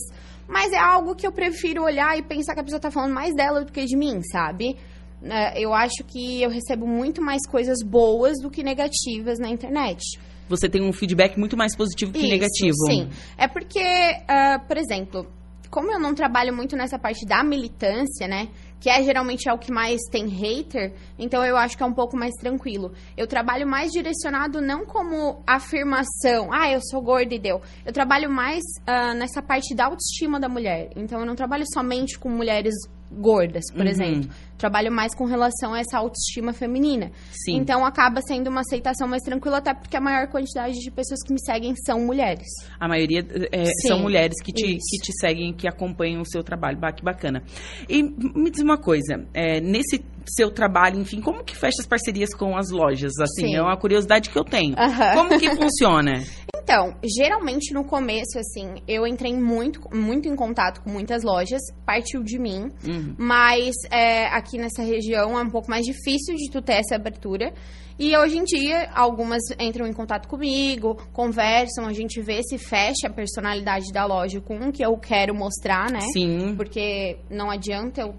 mas 0.48 0.72
é 0.72 0.78
algo 0.78 1.14
que 1.14 1.26
eu 1.26 1.32
prefiro 1.32 1.82
olhar 1.82 2.16
e 2.16 2.22
pensar 2.22 2.54
que 2.54 2.60
a 2.60 2.64
pessoa 2.64 2.80
tá 2.80 2.90
falando 2.90 3.12
mais 3.12 3.34
dela 3.34 3.64
do 3.64 3.72
que 3.72 3.84
de 3.84 3.96
mim, 3.96 4.22
sabe? 4.22 4.76
É, 5.22 5.60
eu 5.60 5.72
acho 5.74 6.04
que 6.06 6.40
eu 6.40 6.50
recebo 6.50 6.86
muito 6.86 7.20
mais 7.20 7.44
coisas 7.48 7.78
boas 7.82 8.34
do 8.40 8.50
que 8.50 8.62
negativas 8.62 9.38
na 9.38 9.48
internet 9.48 10.00
você 10.48 10.68
tem 10.68 10.82
um 10.82 10.92
feedback 10.92 11.38
muito 11.38 11.56
mais 11.56 11.76
positivo 11.76 12.12
que 12.12 12.18
Isso, 12.18 12.28
negativo. 12.28 12.86
Sim. 12.86 13.08
É 13.36 13.48
porque, 13.48 13.80
uh, 13.80 14.66
por 14.66 14.76
exemplo, 14.76 15.26
como 15.70 15.92
eu 15.92 16.00
não 16.00 16.14
trabalho 16.14 16.54
muito 16.54 16.76
nessa 16.76 16.98
parte 16.98 17.26
da 17.26 17.42
militância, 17.42 18.26
né? 18.26 18.48
Que 18.80 18.90
é 18.90 19.02
geralmente 19.02 19.48
é 19.48 19.52
o 19.52 19.58
que 19.58 19.72
mais 19.72 20.00
tem 20.10 20.28
hater, 20.28 20.94
então 21.18 21.44
eu 21.44 21.56
acho 21.56 21.76
que 21.76 21.82
é 21.82 21.86
um 21.86 21.92
pouco 21.92 22.16
mais 22.16 22.32
tranquilo. 22.34 22.92
Eu 23.16 23.26
trabalho 23.26 23.66
mais 23.66 23.90
direcionado 23.90 24.60
não 24.60 24.84
como 24.84 25.42
afirmação, 25.46 26.52
ah, 26.52 26.70
eu 26.70 26.80
sou 26.90 27.02
gorda 27.02 27.34
e 27.34 27.38
deu. 27.38 27.60
Eu 27.84 27.92
trabalho 27.92 28.30
mais 28.30 28.62
uh, 28.82 29.14
nessa 29.14 29.42
parte 29.42 29.74
da 29.74 29.86
autoestima 29.86 30.38
da 30.38 30.48
mulher. 30.48 30.90
Então 30.94 31.20
eu 31.20 31.26
não 31.26 31.34
trabalho 31.34 31.64
somente 31.72 32.18
com 32.18 32.28
mulheres 32.28 32.74
gordas, 33.10 33.64
por 33.72 33.82
uhum. 33.82 33.88
exemplo. 33.88 34.30
Trabalho 34.58 34.90
mais 34.90 35.14
com 35.14 35.26
relação 35.26 35.74
a 35.74 35.80
essa 35.80 35.98
autoestima 35.98 36.52
feminina. 36.52 37.10
Sim. 37.30 37.56
Então 37.56 37.84
acaba 37.84 38.20
sendo 38.22 38.48
uma 38.48 38.60
aceitação 38.60 39.06
mais 39.06 39.22
tranquila, 39.22 39.58
até 39.58 39.74
porque 39.74 39.96
a 39.96 40.00
maior 40.00 40.28
quantidade 40.28 40.74
de 40.74 40.90
pessoas 40.90 41.20
que 41.26 41.32
me 41.32 41.40
seguem 41.40 41.74
são 41.84 42.00
mulheres. 42.00 42.46
A 42.80 42.88
maioria 42.88 43.24
é, 43.52 43.64
são 43.86 44.00
mulheres 44.00 44.34
que 44.42 44.52
te, 44.52 44.76
que 44.76 44.98
te 45.02 45.12
seguem, 45.20 45.52
que 45.52 45.68
acompanham 45.68 46.22
o 46.22 46.26
seu 46.26 46.42
trabalho. 46.42 46.78
Bah, 46.78 46.92
que 46.92 47.04
bacana. 47.04 47.42
E 47.88 48.02
me 48.02 48.50
diz 48.50 48.62
uma 48.62 48.78
coisa, 48.78 49.26
é, 49.34 49.60
nesse 49.60 50.02
seu 50.26 50.50
trabalho, 50.50 50.98
enfim, 50.98 51.20
como 51.20 51.44
que 51.44 51.54
fecha 51.54 51.80
as 51.80 51.86
parcerias 51.86 52.34
com 52.34 52.56
as 52.56 52.70
lojas? 52.70 53.12
Assim, 53.20 53.48
Sim. 53.48 53.56
é 53.56 53.62
uma 53.62 53.76
curiosidade 53.76 54.30
que 54.30 54.38
eu 54.38 54.44
tenho. 54.44 54.74
Uhum. 54.74 55.14
Como 55.14 55.38
que 55.38 55.50
funciona? 55.54 56.22
Então, 56.66 56.96
geralmente 57.16 57.72
no 57.72 57.84
começo, 57.84 58.40
assim, 58.40 58.82
eu 58.88 59.06
entrei 59.06 59.32
muito, 59.32 59.80
muito 59.94 60.26
em 60.26 60.34
contato 60.34 60.82
com 60.82 60.90
muitas 60.90 61.22
lojas, 61.22 61.60
partiu 61.86 62.24
de 62.24 62.40
mim, 62.40 62.72
uhum. 62.84 63.14
mas 63.16 63.72
é, 63.88 64.26
aqui 64.26 64.58
nessa 64.58 64.82
região 64.82 65.38
é 65.38 65.42
um 65.42 65.48
pouco 65.48 65.70
mais 65.70 65.86
difícil 65.86 66.34
de 66.34 66.50
tu 66.50 66.60
ter 66.60 66.80
essa 66.80 66.96
abertura. 66.96 67.54
E 67.96 68.16
hoje 68.16 68.38
em 68.38 68.42
dia, 68.42 68.90
algumas 68.92 69.42
entram 69.60 69.86
em 69.86 69.92
contato 69.92 70.26
comigo, 70.26 70.96
conversam, 71.12 71.86
a 71.86 71.92
gente 71.92 72.20
vê 72.20 72.42
se 72.42 72.58
fecha 72.58 73.06
a 73.06 73.10
personalidade 73.10 73.92
da 73.92 74.04
loja 74.04 74.40
com 74.40 74.56
o 74.56 74.72
que 74.72 74.84
eu 74.84 74.98
quero 74.98 75.36
mostrar, 75.36 75.88
né? 75.88 76.00
Sim. 76.12 76.56
Porque 76.56 77.20
não 77.30 77.48
adianta 77.48 78.00
eu 78.00 78.16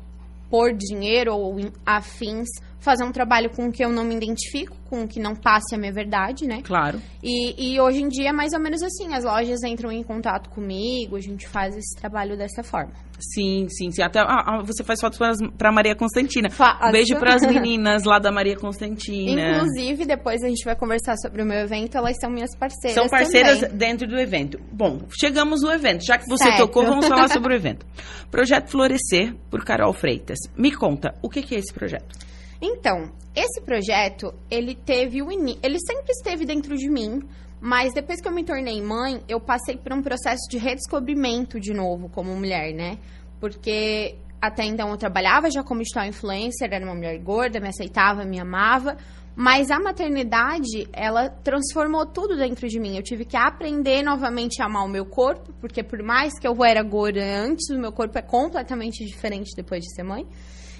pôr 0.49 0.73
dinheiro 0.73 1.35
ou 1.35 1.57
afins 1.85 2.47
fazer 2.79 3.03
um 3.03 3.11
trabalho 3.11 3.49
com 3.49 3.67
o 3.67 3.71
que 3.71 3.83
eu 3.83 3.89
não 3.89 4.03
me 4.03 4.15
identifico, 4.15 4.75
com 4.89 5.03
o 5.03 5.07
que 5.07 5.19
não 5.19 5.35
passe 5.35 5.75
a 5.75 5.77
minha 5.77 5.91
verdade, 5.91 6.45
né? 6.45 6.61
Claro. 6.63 7.01
E, 7.21 7.73
e 7.73 7.79
hoje 7.79 8.01
em 8.01 8.07
dia 8.07 8.29
é 8.29 8.31
mais 8.31 8.53
ou 8.53 8.59
menos 8.59 8.81
assim, 8.81 9.13
as 9.13 9.23
lojas 9.23 9.63
entram 9.63 9.91
em 9.91 10.03
contato 10.03 10.49
comigo, 10.49 11.15
a 11.15 11.21
gente 11.21 11.47
faz 11.47 11.75
esse 11.75 11.95
trabalho 11.99 12.37
dessa 12.37 12.63
forma. 12.63 12.93
Sim, 13.19 13.67
sim, 13.69 13.91
sim. 13.91 14.01
Até 14.01 14.19
ah, 14.19 14.43
ah, 14.45 14.61
você 14.63 14.83
faz 14.83 15.01
fotos 15.01 15.17
para 15.57 15.71
Maria 15.71 15.95
Constantina. 15.95 16.49
Faço. 16.49 16.87
Um 16.87 16.91
beijo 16.91 17.15
para 17.19 17.35
as 17.35 17.41
meninas 17.41 18.03
lá 18.03 18.19
da 18.19 18.31
Maria 18.31 18.55
Constantina. 18.55 19.57
Inclusive, 19.57 20.05
depois 20.05 20.43
a 20.43 20.47
gente 20.47 20.63
vai 20.63 20.75
conversar 20.75 21.15
sobre 21.17 21.41
o 21.41 21.45
meu 21.45 21.57
evento, 21.57 21.97
elas 21.97 22.15
são 22.19 22.29
minhas 22.29 22.55
parceiras. 22.55 22.93
São 22.93 23.09
parceiras 23.09 23.59
também. 23.61 23.77
dentro 23.77 24.07
do 24.07 24.17
evento. 24.19 24.59
Bom, 24.71 25.01
chegamos 25.19 25.61
no 25.61 25.71
evento. 25.71 26.05
Já 26.05 26.17
que 26.17 26.25
você 26.27 26.43
Certo. 26.43 26.59
tocou, 26.59 26.85
vamos 26.85 27.07
falar 27.09 27.27
sobre 27.27 27.53
o 27.53 27.55
evento. 27.55 27.85
Projeto 28.29 28.69
Florescer, 28.69 29.33
por 29.49 29.65
Carol 29.65 29.93
Freitas. 29.93 30.37
Me 30.55 30.71
conta, 30.71 31.15
o 31.21 31.29
que 31.29 31.41
que 31.41 31.55
é 31.55 31.59
esse 31.59 31.73
projeto? 31.73 32.27
Então, 32.61 33.11
esse 33.35 33.61
projeto, 33.61 34.33
ele 34.49 34.75
teve 34.75 35.21
o 35.21 35.31
ini... 35.31 35.59
ele 35.61 35.77
sempre 35.79 36.11
esteve 36.11 36.45
dentro 36.45 36.75
de 36.75 36.89
mim, 36.89 37.21
mas 37.61 37.93
depois 37.93 38.21
que 38.21 38.27
eu 38.27 38.31
me 38.31 38.43
tornei 38.43 38.81
mãe, 38.81 39.21
eu 39.27 39.39
passei 39.39 39.77
por 39.77 39.93
um 39.93 40.01
processo 40.01 40.47
de 40.49 40.57
redescobrimento 40.57 41.59
de 41.59 41.73
novo 41.73 42.09
como 42.09 42.35
mulher, 42.35 42.73
né? 42.73 42.97
Porque 43.39 44.15
até 44.41 44.63
então 44.65 44.89
eu 44.89 44.97
trabalhava 44.97 45.49
já 45.49 45.63
como 45.63 45.81
digital 45.81 46.05
influencer, 46.05 46.71
era 46.71 46.85
uma 46.85 46.95
mulher 46.95 47.17
gorda, 47.19 47.59
me 47.59 47.69
aceitava, 47.69 48.23
me 48.23 48.39
amava, 48.39 48.97
mas 49.35 49.69
a 49.69 49.79
maternidade, 49.79 50.87
ela 50.91 51.29
transformou 51.29 52.07
tudo 52.07 52.35
dentro 52.35 52.67
de 52.67 52.79
mim. 52.79 52.95
Eu 52.95 53.03
tive 53.03 53.23
que 53.23 53.37
aprender 53.37 54.01
novamente 54.01 54.61
a 54.61 54.65
amar 54.65 54.83
o 54.83 54.89
meu 54.89 55.05
corpo, 55.05 55.53
porque 55.61 55.83
por 55.83 56.01
mais 56.01 56.39
que 56.39 56.47
eu 56.47 56.63
era 56.63 56.81
gorda 56.81 57.21
antes, 57.23 57.69
o 57.69 57.79
meu 57.79 57.91
corpo 57.91 58.17
é 58.17 58.21
completamente 58.23 59.05
diferente 59.05 59.51
depois 59.55 59.83
de 59.83 59.93
ser 59.93 60.01
mãe. 60.01 60.25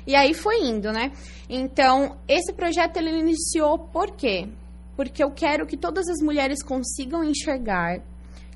E 0.07 0.15
aí 0.15 0.33
foi 0.33 0.63
indo, 0.63 0.89
né? 0.89 1.11
Então, 1.49 2.15
esse 2.29 2.53
projeto 2.53 2.95
ele 2.95 3.19
iniciou 3.19 3.77
por 3.77 4.15
quê? 4.15 4.47
Porque 4.95 5.21
eu 5.21 5.29
quero 5.31 5.67
que 5.67 5.75
todas 5.75 6.07
as 6.07 6.21
mulheres 6.21 6.63
consigam 6.63 7.25
enxergar 7.25 7.99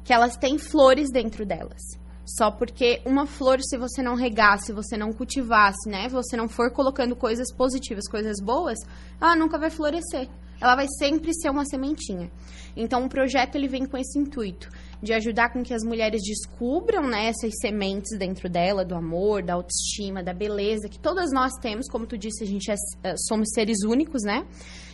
que 0.01 0.13
elas 0.13 0.37
têm 0.37 0.57
flores 0.57 1.11
dentro 1.11 1.45
delas. 1.45 1.81
Só 2.25 2.49
porque 2.49 3.01
uma 3.05 3.25
flor, 3.25 3.59
se 3.61 3.77
você 3.77 4.01
não 4.01 4.15
regasse, 4.15 4.67
se 4.67 4.73
você 4.73 4.95
não 4.95 5.11
cultivasse, 5.11 5.89
né? 5.89 6.07
Você 6.07 6.37
não 6.37 6.47
for 6.47 6.71
colocando 6.71 7.17
coisas 7.17 7.53
positivas, 7.53 8.07
coisas 8.07 8.37
boas, 8.41 8.79
ela 9.19 9.35
nunca 9.35 9.59
vai 9.59 9.69
florescer. 9.69 10.29
Ela 10.61 10.75
vai 10.75 10.85
sempre 10.99 11.33
ser 11.33 11.49
uma 11.49 11.65
sementinha. 11.65 12.31
Então, 12.77 13.03
o 13.03 13.09
projeto 13.09 13.55
ele 13.55 13.67
vem 13.67 13.85
com 13.85 13.97
esse 13.97 14.17
intuito 14.17 14.69
de 15.01 15.13
ajudar 15.13 15.51
com 15.51 15.63
que 15.63 15.73
as 15.73 15.83
mulheres 15.83 16.21
descubram 16.23 17.07
né, 17.07 17.27
essas 17.27 17.51
sementes 17.59 18.17
dentro 18.17 18.47
dela, 18.47 18.85
do 18.85 18.95
amor, 18.95 19.43
da 19.43 19.55
autoestima, 19.55 20.23
da 20.23 20.33
beleza, 20.33 20.87
que 20.87 20.99
todas 20.99 21.31
nós 21.31 21.51
temos, 21.61 21.87
como 21.89 22.05
tu 22.05 22.17
disse, 22.17 22.43
a 22.43 22.47
gente 22.47 22.69
é, 22.69 22.75
é, 23.03 23.15
somos 23.27 23.49
seres 23.53 23.83
únicos, 23.83 24.21
né? 24.23 24.45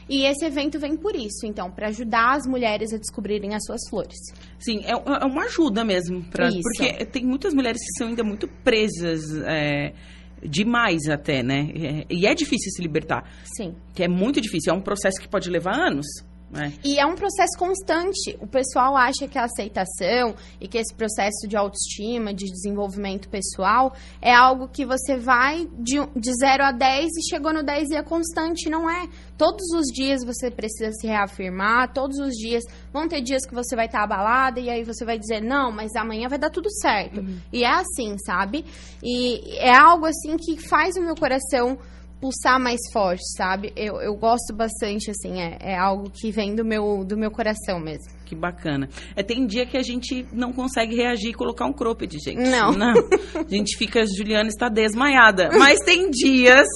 E 0.09 0.23
esse 0.23 0.45
evento 0.45 0.79
vem 0.79 0.95
por 0.95 1.15
isso, 1.15 1.45
então, 1.45 1.69
para 1.69 1.89
ajudar 1.89 2.37
as 2.37 2.47
mulheres 2.47 2.93
a 2.93 2.97
descobrirem 2.97 3.53
as 3.53 3.65
suas 3.65 3.81
flores. 3.89 4.17
Sim, 4.57 4.79
é, 4.85 4.91
é 4.91 5.25
uma 5.25 5.43
ajuda 5.43 5.83
mesmo. 5.83 6.23
Pra, 6.29 6.47
Isso. 6.47 6.61
porque 6.61 7.05
tem 7.05 7.25
muitas 7.25 7.53
mulheres 7.53 7.81
que 7.81 7.97
são 7.97 8.07
ainda 8.07 8.23
muito 8.23 8.47
presas, 8.63 9.35
é, 9.45 9.93
demais 10.41 11.09
até, 11.09 11.43
né? 11.43 11.69
É, 11.75 12.05
E 12.09 12.25
é 12.25 12.33
difícil 12.33 12.71
se 12.71 12.81
libertar. 12.81 13.29
Sim. 13.57 13.75
Que 13.93 14.03
é 14.03 14.07
muito 14.07 14.39
difícil. 14.39 14.73
É 14.73 14.75
um 14.75 14.81
processo 14.81 15.19
que 15.19 15.27
pode 15.27 15.49
levar 15.49 15.75
anos. 15.75 16.05
Né? 16.49 16.73
E 16.83 16.97
é 16.97 17.05
um 17.05 17.15
processo 17.15 17.57
constante. 17.57 18.37
O 18.39 18.47
pessoal 18.47 18.95
acha 18.95 19.27
que 19.27 19.37
a 19.37 19.43
aceitação 19.43 20.33
e 20.61 20.67
que 20.67 20.77
esse 20.77 20.95
processo 20.95 21.45
de 21.47 21.57
autoestima, 21.57 22.33
de 22.33 22.45
desenvolvimento 22.45 23.27
pessoal, 23.27 23.93
é 24.21 24.33
algo 24.33 24.69
que 24.69 24.85
você 24.85 25.17
vai 25.17 25.67
de, 25.77 25.97
de 26.15 26.33
0 26.33 26.63
a 26.63 26.71
10 26.71 27.05
e 27.05 27.29
chegou 27.29 27.53
no 27.53 27.63
10 27.63 27.89
e 27.89 27.95
é 27.95 28.03
constante. 28.03 28.69
Não 28.69 28.89
é. 28.89 29.09
Todos 29.37 29.67
os 29.75 29.87
dias 29.93 30.23
você 30.23 30.49
precisa 30.49 30.91
se 30.93 31.05
reafirmar, 31.05 31.91
todos 31.93 32.17
os 32.17 32.33
dias. 32.35 32.63
Vão 32.93 33.09
ter 33.09 33.21
dias 33.21 33.45
que 33.45 33.53
você 33.53 33.75
vai 33.75 33.87
estar 33.87 34.03
abalada 34.03 34.59
e 34.59 34.69
aí 34.69 34.83
você 34.83 35.03
vai 35.03 35.19
dizer, 35.19 35.41
não, 35.41 35.69
mas 35.69 35.95
amanhã 35.95 36.29
vai 36.29 36.39
dar 36.39 36.49
tudo 36.49 36.71
certo. 36.71 37.23
E 37.51 37.65
é 37.65 37.69
assim, 37.69 38.17
sabe? 38.25 38.63
E 39.03 39.57
é 39.57 39.75
algo 39.75 40.05
assim 40.05 40.37
que 40.37 40.57
faz 40.57 40.95
o 40.95 41.01
meu 41.01 41.15
coração 41.15 41.77
pulsar 42.19 42.59
mais 42.59 42.79
forte, 42.91 43.21
sabe? 43.35 43.71
Eu, 43.75 44.01
eu 44.01 44.15
gosto 44.15 44.53
bastante, 44.53 45.11
assim, 45.11 45.39
é, 45.41 45.57
é 45.61 45.77
algo 45.77 46.09
que 46.09 46.31
vem 46.31 46.55
do 46.55 46.65
meu, 46.65 47.03
do 47.05 47.15
meu 47.17 47.29
coração 47.31 47.79
mesmo. 47.79 48.05
Que 48.25 48.35
bacana. 48.35 48.89
É, 49.15 49.23
tem 49.23 49.45
dia 49.47 49.65
que 49.65 49.77
a 49.77 49.81
gente 49.83 50.25
não 50.33 50.51
consegue 50.51 50.95
reagir 50.95 51.29
e 51.29 51.33
colocar 51.33 51.65
um 51.65 51.71
cropped, 51.71 52.17
gente. 52.19 52.41
Não. 52.49 52.71
A 52.71 53.47
gente 53.47 53.77
fica, 53.77 54.03
Juliana 54.05 54.49
está 54.49 54.67
desmaiada. 54.67 55.49
Mas 55.57 55.79
tem 55.85 56.09
dias 56.11 56.67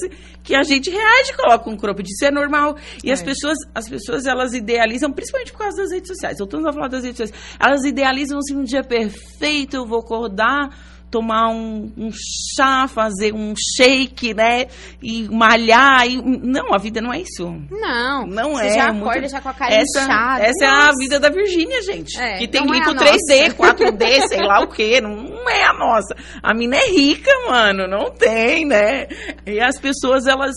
que 0.42 0.54
a 0.54 0.62
gente 0.62 0.88
reage 0.90 1.32
e 1.32 1.36
coloca 1.36 1.68
um 1.68 1.76
cropped. 1.76 2.08
Isso 2.10 2.24
é 2.24 2.30
normal. 2.30 2.76
E 3.04 3.12
as 3.12 3.20
É. 3.20 3.24
pessoas, 3.24 3.58
as 3.74 3.86
pessoas, 3.86 4.24
elas 4.24 4.54
idealizam, 4.54 5.12
principalmente 5.12 5.52
por 5.52 5.58
causa 5.58 5.76
das 5.82 5.92
redes 5.92 6.08
sociais. 6.08 6.38
Voltando 6.38 6.68
a 6.68 6.72
falar 6.72 6.88
das 6.88 7.04
redes 7.04 7.18
sociais. 7.18 7.56
Elas 7.60 7.84
idealizam 7.84 8.38
assim, 8.38 8.56
um 8.56 8.64
dia 8.64 8.82
perfeito, 8.82 9.76
eu 9.76 9.86
vou 9.86 9.98
acordar, 9.98 10.70
tomar 11.12 11.50
um, 11.50 11.92
um 11.96 12.10
chá, 12.56 12.88
fazer 12.88 13.34
um 13.34 13.52
shake, 13.76 14.32
né? 14.32 14.66
E 15.00 15.28
malhar. 15.28 16.08
E... 16.08 16.16
Não, 16.16 16.72
a 16.72 16.78
vida 16.78 17.00
não 17.02 17.12
é 17.12 17.20
isso. 17.20 17.54
Não, 17.70 18.26
Não 18.26 18.54
você 18.54 18.64
é. 18.66 18.74
já 18.74 18.92
muito- 18.92 19.08
acorda 19.10 19.28
já 19.28 19.40
com 19.42 19.48
a 19.50 19.54
cara 19.54 19.74
essa, 19.74 20.02
inchada. 20.02 20.44
Essa 20.44 20.64
é 20.64 20.68
a 20.68 20.86
Nossa. 20.86 20.98
vida 20.98 21.20
da 21.20 21.28
Virgínia, 21.28 21.82
gente. 21.82 22.18
É, 22.18 22.38
que 22.38 22.48
tem 22.48 22.62
é 22.62 22.64
rico 22.64 22.90
a 22.90 22.94
3D, 22.94 23.56
nossa. 23.58 23.74
4D, 23.74 24.26
sei 24.28 24.40
lá 24.40 24.60
o 24.60 24.68
quê. 24.68 25.00
Não 25.02 25.48
é 25.48 25.64
a 25.64 25.74
nossa. 25.74 26.16
A 26.42 26.54
mina 26.54 26.76
é 26.76 26.88
rica, 26.88 27.30
mano. 27.46 27.86
Não 27.86 28.10
tem, 28.10 28.64
né? 28.64 29.06
E 29.46 29.60
as 29.60 29.78
pessoas, 29.78 30.26
elas 30.26 30.54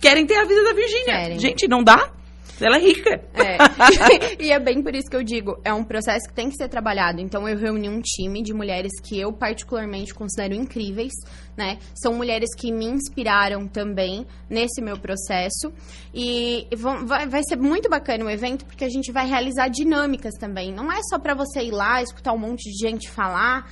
querem 0.00 0.24
ter 0.24 0.36
a 0.36 0.44
vida 0.44 0.64
da 0.64 0.72
Virgínia. 0.72 1.38
Gente, 1.38 1.68
não 1.68 1.84
dá. 1.84 2.08
Ela 2.60 2.76
é 2.76 2.80
rica. 2.80 3.10
É. 3.34 3.56
e 4.38 4.52
é 4.52 4.58
bem 4.58 4.82
por 4.82 4.94
isso 4.94 5.08
que 5.08 5.16
eu 5.16 5.22
digo, 5.22 5.58
é 5.64 5.72
um 5.72 5.82
processo 5.82 6.28
que 6.28 6.34
tem 6.34 6.50
que 6.50 6.56
ser 6.56 6.68
trabalhado. 6.68 7.20
Então 7.20 7.48
eu 7.48 7.56
reuni 7.56 7.88
um 7.88 8.00
time 8.02 8.42
de 8.42 8.52
mulheres 8.52 8.92
que 9.02 9.18
eu 9.18 9.32
particularmente 9.32 10.12
considero 10.12 10.54
incríveis, 10.54 11.12
né? 11.56 11.78
São 11.94 12.12
mulheres 12.14 12.54
que 12.54 12.70
me 12.70 12.84
inspiraram 12.84 13.66
também 13.66 14.26
nesse 14.48 14.82
meu 14.82 14.98
processo 14.98 15.72
e 16.14 16.66
vão- 16.76 17.06
vai, 17.06 17.26
vai 17.26 17.42
ser 17.42 17.56
muito 17.56 17.88
bacana 17.88 18.24
o 18.26 18.30
evento 18.30 18.66
porque 18.66 18.84
a 18.84 18.90
gente 18.90 19.10
vai 19.10 19.26
realizar 19.26 19.68
dinâmicas 19.68 20.34
também. 20.34 20.70
Não 20.72 20.92
é 20.92 21.00
só 21.08 21.18
pra 21.18 21.34
você 21.34 21.62
ir 21.62 21.70
lá 21.70 22.02
escutar 22.02 22.32
um 22.34 22.38
monte 22.38 22.70
de 22.70 22.86
gente 22.86 23.08
falar, 23.10 23.70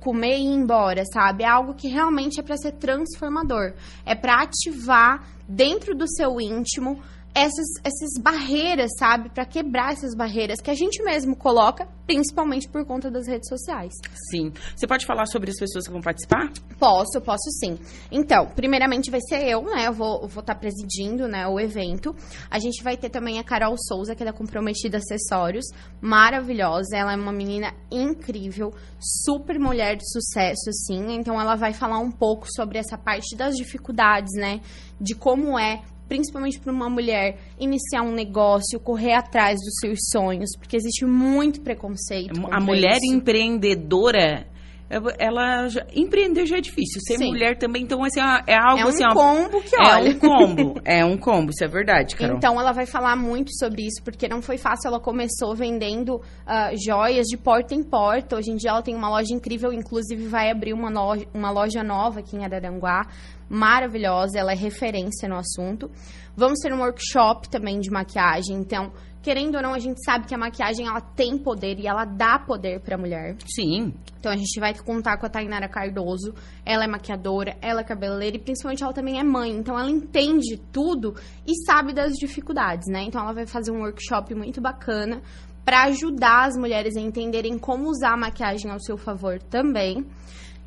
comer 0.00 0.38
e 0.38 0.42
ir 0.44 0.54
embora, 0.54 1.04
sabe? 1.12 1.42
É 1.44 1.48
algo 1.48 1.74
que 1.74 1.88
realmente 1.88 2.38
é 2.40 2.42
pra 2.42 2.56
ser 2.56 2.72
transformador. 2.72 3.74
É 4.06 4.14
pra 4.14 4.42
ativar 4.42 5.24
dentro 5.48 5.94
do 5.94 6.06
seu 6.08 6.40
íntimo 6.40 7.00
essas, 7.34 7.66
essas 7.82 8.22
barreiras, 8.22 8.92
sabe? 8.96 9.28
Pra 9.28 9.44
quebrar 9.44 9.92
essas 9.92 10.14
barreiras 10.14 10.60
que 10.60 10.70
a 10.70 10.74
gente 10.74 11.02
mesmo 11.02 11.34
coloca, 11.34 11.88
principalmente 12.06 12.68
por 12.68 12.84
conta 12.86 13.10
das 13.10 13.26
redes 13.26 13.48
sociais. 13.48 13.92
Sim. 14.30 14.52
Você 14.76 14.86
pode 14.86 15.04
falar 15.04 15.26
sobre 15.26 15.50
as 15.50 15.58
pessoas 15.58 15.84
que 15.84 15.92
vão 15.92 16.00
participar? 16.00 16.52
Posso, 16.78 17.20
posso 17.20 17.50
sim. 17.58 17.76
Então, 18.12 18.46
primeiramente 18.54 19.10
vai 19.10 19.20
ser 19.20 19.48
eu, 19.48 19.62
né? 19.62 19.88
Eu 19.88 19.92
vou 19.92 20.26
estar 20.26 20.54
presidindo 20.54 21.26
né, 21.26 21.46
o 21.48 21.58
evento. 21.58 22.14
A 22.48 22.60
gente 22.60 22.84
vai 22.84 22.96
ter 22.96 23.10
também 23.10 23.40
a 23.40 23.44
Carol 23.44 23.74
Souza, 23.76 24.14
que 24.14 24.22
é 24.22 24.26
da 24.26 24.32
Comprometida 24.32 24.98
Acessórios. 24.98 25.64
Maravilhosa. 26.00 26.96
Ela 26.96 27.14
é 27.14 27.16
uma 27.16 27.32
menina 27.32 27.74
incrível, 27.90 28.72
super 29.00 29.58
mulher 29.58 29.96
de 29.96 30.08
sucesso, 30.08 30.68
assim. 30.68 31.14
Então, 31.14 31.40
ela 31.40 31.56
vai 31.56 31.72
falar 31.72 31.98
um 31.98 32.12
pouco 32.12 32.46
sobre 32.54 32.78
essa 32.78 32.96
parte 32.96 33.36
das 33.36 33.56
dificuldades, 33.56 34.32
né? 34.34 34.60
De 35.00 35.14
como 35.16 35.58
é 35.58 35.82
principalmente 36.08 36.58
para 36.60 36.72
uma 36.72 36.88
mulher 36.88 37.38
iniciar 37.58 38.02
um 38.02 38.12
negócio, 38.12 38.78
correr 38.80 39.14
atrás 39.14 39.58
dos 39.60 39.74
seus 39.80 39.98
sonhos, 40.10 40.50
porque 40.58 40.76
existe 40.76 41.04
muito 41.04 41.60
preconceito. 41.60 42.38
A 42.38 42.42
contra 42.42 42.60
mulher 42.60 42.98
isso. 43.02 43.14
empreendedora, 43.14 44.46
ela 44.90 45.68
já, 45.68 45.84
empreender 45.94 46.46
já 46.46 46.58
é 46.58 46.60
difícil. 46.60 47.00
Ser 47.06 47.16
Sim. 47.16 47.28
mulher 47.28 47.56
também, 47.56 47.82
então 47.82 48.02
assim, 48.04 48.20
é 48.46 48.56
algo 48.56 48.80
é 48.80 48.84
um 48.84 48.88
assim, 48.88 49.04
ó, 49.04 49.12
combo 49.12 49.60
que 49.62 49.74
é 49.74 49.80
olha. 49.80 50.10
um 50.10 50.18
combo. 50.18 50.80
É 50.84 51.04
um 51.04 51.16
combo, 51.16 51.50
isso 51.50 51.64
é 51.64 51.68
verdade, 51.68 52.14
Carol. 52.14 52.36
Então, 52.36 52.60
ela 52.60 52.72
vai 52.72 52.86
falar 52.86 53.16
muito 53.16 53.50
sobre 53.56 53.82
isso, 53.82 54.02
porque 54.04 54.28
não 54.28 54.42
foi 54.42 54.58
fácil. 54.58 54.88
Ela 54.88 55.00
começou 55.00 55.54
vendendo 55.54 56.20
ah, 56.46 56.70
joias 56.74 57.26
de 57.26 57.36
porta 57.36 57.74
em 57.74 57.82
porta. 57.82 58.36
Hoje 58.36 58.50
em 58.50 58.56
dia, 58.56 58.70
ela 58.70 58.82
tem 58.82 58.94
uma 58.94 59.08
loja 59.08 59.32
incrível, 59.32 59.72
inclusive 59.72 60.26
vai 60.26 60.50
abrir 60.50 60.72
uma 60.72 60.90
loja, 60.90 61.26
uma 61.32 61.50
loja 61.50 61.82
nova 61.82 62.20
aqui 62.20 62.36
em 62.36 62.44
Araranguá. 62.44 63.06
Maravilhosa, 63.48 64.38
ela 64.38 64.52
é 64.52 64.56
referência 64.56 65.28
no 65.28 65.36
assunto. 65.36 65.90
Vamos 66.36 66.58
ter 66.60 66.72
um 66.72 66.80
workshop 66.80 67.48
também 67.48 67.78
de 67.78 67.90
maquiagem. 67.90 68.56
Então, 68.56 68.92
querendo 69.24 69.54
ou 69.54 69.62
não, 69.62 69.72
a 69.72 69.78
gente 69.78 70.04
sabe 70.04 70.26
que 70.26 70.34
a 70.34 70.38
maquiagem 70.38 70.86
ela 70.86 71.00
tem 71.00 71.38
poder 71.38 71.80
e 71.80 71.86
ela 71.86 72.04
dá 72.04 72.38
poder 72.38 72.78
para 72.80 72.96
a 72.96 72.98
mulher. 72.98 73.36
Sim, 73.46 73.94
Então 74.20 74.30
a 74.30 74.36
gente 74.36 74.60
vai 74.60 74.74
contar 74.74 75.16
com 75.16 75.24
a 75.24 75.30
Tainara 75.30 75.66
Cardoso. 75.66 76.34
Ela 76.64 76.84
é 76.84 76.86
maquiadora, 76.86 77.56
ela 77.62 77.80
é 77.80 77.84
cabeleireira 77.84 78.36
e 78.36 78.38
principalmente 78.38 78.84
ela 78.84 78.92
também 78.92 79.18
é 79.18 79.24
mãe. 79.24 79.50
Então 79.50 79.78
ela 79.78 79.90
entende 79.90 80.60
tudo 80.70 81.14
e 81.46 81.54
sabe 81.64 81.94
das 81.94 82.12
dificuldades, 82.12 82.86
né? 82.86 83.02
Então 83.04 83.22
ela 83.22 83.32
vai 83.32 83.46
fazer 83.46 83.72
um 83.72 83.80
workshop 83.80 84.34
muito 84.34 84.60
bacana 84.60 85.22
para 85.64 85.84
ajudar 85.84 86.48
as 86.48 86.56
mulheres 86.58 86.94
a 86.94 87.00
entenderem 87.00 87.58
como 87.58 87.88
usar 87.88 88.12
a 88.12 88.18
maquiagem 88.18 88.70
ao 88.70 88.78
seu 88.78 88.98
favor 88.98 89.38
também. 89.42 90.06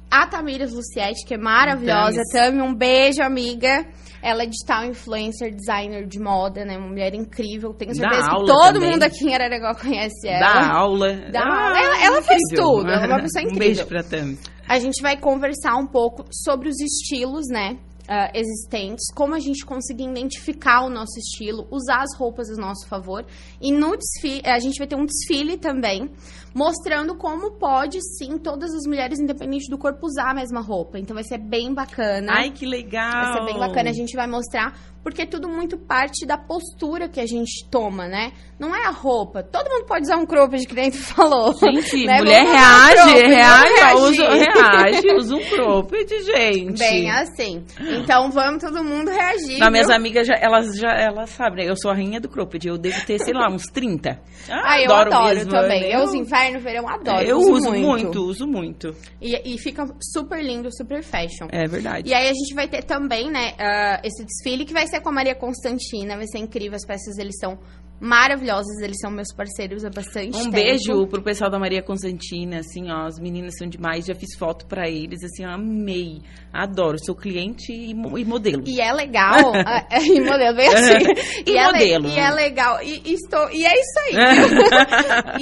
A 0.09 0.25
Tamires 0.27 0.71
Lucietti, 0.73 1.25
que 1.25 1.33
é 1.33 1.37
maravilhosa. 1.37 2.21
Tami, 2.31 2.61
um 2.61 2.73
beijo, 2.73 3.21
amiga. 3.21 3.85
Ela 4.21 4.43
é 4.43 4.45
digital 4.47 4.83
influencer, 4.85 5.53
designer 5.55 6.05
de 6.07 6.19
moda, 6.19 6.65
né? 6.65 6.77
Uma 6.77 6.87
mulher 6.87 7.13
incrível. 7.13 7.71
Tenho 7.73 7.93
certeza 7.95 8.27
que 8.29 8.45
todo 8.45 8.73
também. 8.73 8.91
mundo 8.91 9.03
aqui 9.03 9.27
em 9.29 9.33
Araraguá 9.35 9.75
conhece 9.75 10.27
ela. 10.27 10.39
Dá 10.39 10.73
aula. 10.73 11.13
Dá 11.31 11.41
Ah, 11.41 11.67
aula. 11.67 11.79
Ela- 11.79 12.03
ela 12.05 12.21
faz 12.23 12.41
tudo, 12.55 12.89
ela 12.91 13.03
é 13.03 13.07
uma 13.07 13.21
pessoa 13.21 13.43
Um 13.45 13.47
incrível. 13.51 13.59
beijo 13.59 13.85
pra 13.85 14.03
Tami. 14.03 14.37
A 14.67 14.79
gente 14.79 15.01
vai 15.01 15.17
conversar 15.17 15.75
um 15.77 15.85
pouco 15.85 16.25
sobre 16.31 16.67
os 16.67 16.79
estilos, 16.81 17.45
né? 17.49 17.77
Ah, 18.07 18.31
existentes, 18.33 19.11
como 19.13 19.35
a 19.35 19.39
gente 19.39 19.65
conseguir 19.65 20.05
identificar 20.05 20.85
o 20.85 20.89
nosso 20.89 21.19
estilo, 21.19 21.67
usar 21.69 22.01
as 22.01 22.17
roupas 22.17 22.49
a 22.49 22.55
nosso 22.55 22.87
favor. 22.87 23.25
E 23.61 23.71
no 23.71 23.97
desfile, 23.97 24.41
a 24.45 24.59
gente 24.59 24.77
vai 24.77 24.87
ter 24.87 24.95
um 24.95 25.05
desfile 25.05 25.57
também, 25.57 26.09
mostrando 26.53 27.15
como 27.15 27.51
pode, 27.51 27.99
sim, 28.17 28.37
todas 28.37 28.73
as 28.73 28.87
mulheres, 28.87 29.19
independente 29.19 29.69
do 29.69 29.77
corpo, 29.77 30.05
usar 30.05 30.31
a 30.31 30.33
mesma 30.33 30.61
roupa. 30.61 30.97
Então 30.97 31.13
vai 31.13 31.23
ser 31.23 31.37
bem 31.37 31.73
bacana. 31.73 32.33
Ai, 32.33 32.51
que 32.51 32.65
legal. 32.65 33.11
Vai 33.11 33.33
ser 33.33 33.45
bem 33.45 33.59
bacana, 33.59 33.89
a 33.89 33.93
gente 33.93 34.15
vai 34.15 34.27
mostrar, 34.27 34.73
porque 35.07 35.21
é 35.21 35.25
tudo 35.25 35.47
muito 35.47 35.77
parte 35.77 36.25
da 36.25 36.37
postura 36.37 37.07
que 37.07 37.21
a 37.21 37.25
gente 37.25 37.65
toma, 37.71 38.09
né? 38.09 38.33
Não 38.59 38.75
é 38.75 38.87
a 38.87 38.89
roupa. 38.89 39.41
Todo 39.41 39.69
mundo 39.69 39.85
pode 39.85 40.01
usar 40.03 40.17
um 40.17 40.25
cropped, 40.25 40.67
que 40.67 40.75
nem 40.75 40.91
tu 40.91 40.97
falou. 40.97 41.53
Gente, 41.53 42.05
né? 42.05 42.17
mulher 42.17 42.43
usar 42.43 42.51
um 42.51 42.55
reage, 42.57 42.97
cropped, 42.97 43.27
reage, 43.29 44.01
usa, 44.01 44.29
reage, 44.29 45.07
usa 45.15 45.35
um 45.35 45.45
cropped, 45.45 46.23
gente. 46.23 46.77
Bem 46.79 47.09
assim. 47.09 47.63
Então 47.79 48.29
vamos 48.31 48.61
todo 48.61 48.83
mundo 48.83 49.09
reagir. 49.09 49.59
Não, 49.59 49.71
minhas 49.71 49.89
amigas, 49.89 50.27
já, 50.27 50.35
elas 50.41 50.75
já 50.75 50.89
elas 50.89 51.29
sabem, 51.29 51.63
né? 51.63 51.71
Eu 51.71 51.77
sou 51.77 51.89
a 51.89 51.93
rainha 51.93 52.19
do 52.19 52.27
cropped. 52.27 52.67
Eu 52.67 52.77
devo 52.77 53.05
ter, 53.05 53.17
sei 53.19 53.33
lá, 53.33 53.47
uns 53.49 53.63
30. 53.67 54.19
Ah, 54.49 54.81
eu 54.81 54.93
adoro 54.93 55.35
mesmo, 55.35 55.51
também. 55.51 55.83
né? 55.83 55.95
Eu 55.95 56.03
uso 56.03 56.17
inverno, 56.17 56.59
verão, 56.59 56.89
adoro. 56.89 57.25
Eu 57.25 57.37
uso, 57.37 57.51
uso 57.53 57.69
muito. 57.71 57.85
muito, 57.85 58.21
uso 58.23 58.45
muito. 58.47 58.95
E, 59.21 59.53
e 59.53 59.57
fica 59.57 59.85
super 60.01 60.43
lindo, 60.43 60.69
super 60.75 61.01
fashion. 61.01 61.47
É 61.49 61.65
verdade. 61.65 62.09
E 62.09 62.13
aí 62.13 62.25
a 62.27 62.33
gente 62.33 62.53
vai 62.53 62.67
ter 62.67 62.83
também, 62.83 63.31
né, 63.31 63.53
ah, 63.57 64.01
esse 64.03 64.25
desfile 64.25 64.65
que 64.65 64.73
vai 64.73 64.85
ser 64.87 64.96
com 65.01 65.09
a 65.09 65.11
Maria 65.13 65.35
Constantina, 65.35 66.15
vai 66.15 66.27
ser 66.27 66.39
incrível, 66.39 66.75
as 66.75 66.85
peças 66.85 67.17
eles 67.17 67.35
são 67.39 67.57
maravilhosas, 67.99 68.77
eles 68.83 68.97
são 69.01 69.09
meus 69.09 69.33
parceiros 69.33 69.83
há 69.83 69.89
bastante 69.89 70.37
Um 70.37 70.43
tempo. 70.43 70.51
beijo 70.51 71.07
pro 71.07 71.19
pessoal 71.23 71.49
da 71.49 71.57
Maria 71.57 71.81
Constantina, 71.81 72.59
assim, 72.59 72.91
ó, 72.91 73.07
as 73.07 73.19
meninas 73.19 73.55
são 73.57 73.67
demais, 73.67 74.05
já 74.05 74.13
fiz 74.13 74.37
foto 74.37 74.67
pra 74.67 74.87
eles, 74.87 75.23
assim, 75.23 75.43
ó, 75.43 75.49
amei, 75.55 76.21
adoro, 76.53 76.97
sou 77.03 77.15
cliente 77.15 77.71
e, 77.71 77.89
e 77.89 78.25
modelo. 78.25 78.63
E 78.67 78.79
é 78.79 78.93
legal, 78.93 79.51
ah, 79.65 79.87
e 79.99 80.21
modelo 80.21 80.55
bem 80.55 80.67
assim. 80.67 80.93
E 81.47 81.57
é 81.57 81.67
le- 81.71 81.97
modelo. 81.99 82.07
e 82.07 82.19
é 82.19 82.29
legal, 82.29 82.83
e, 82.83 83.01
e 83.03 83.13
estou, 83.13 83.49
e 83.49 83.65
é 83.65 83.73
isso 83.73 83.99
aí. 84.05 84.15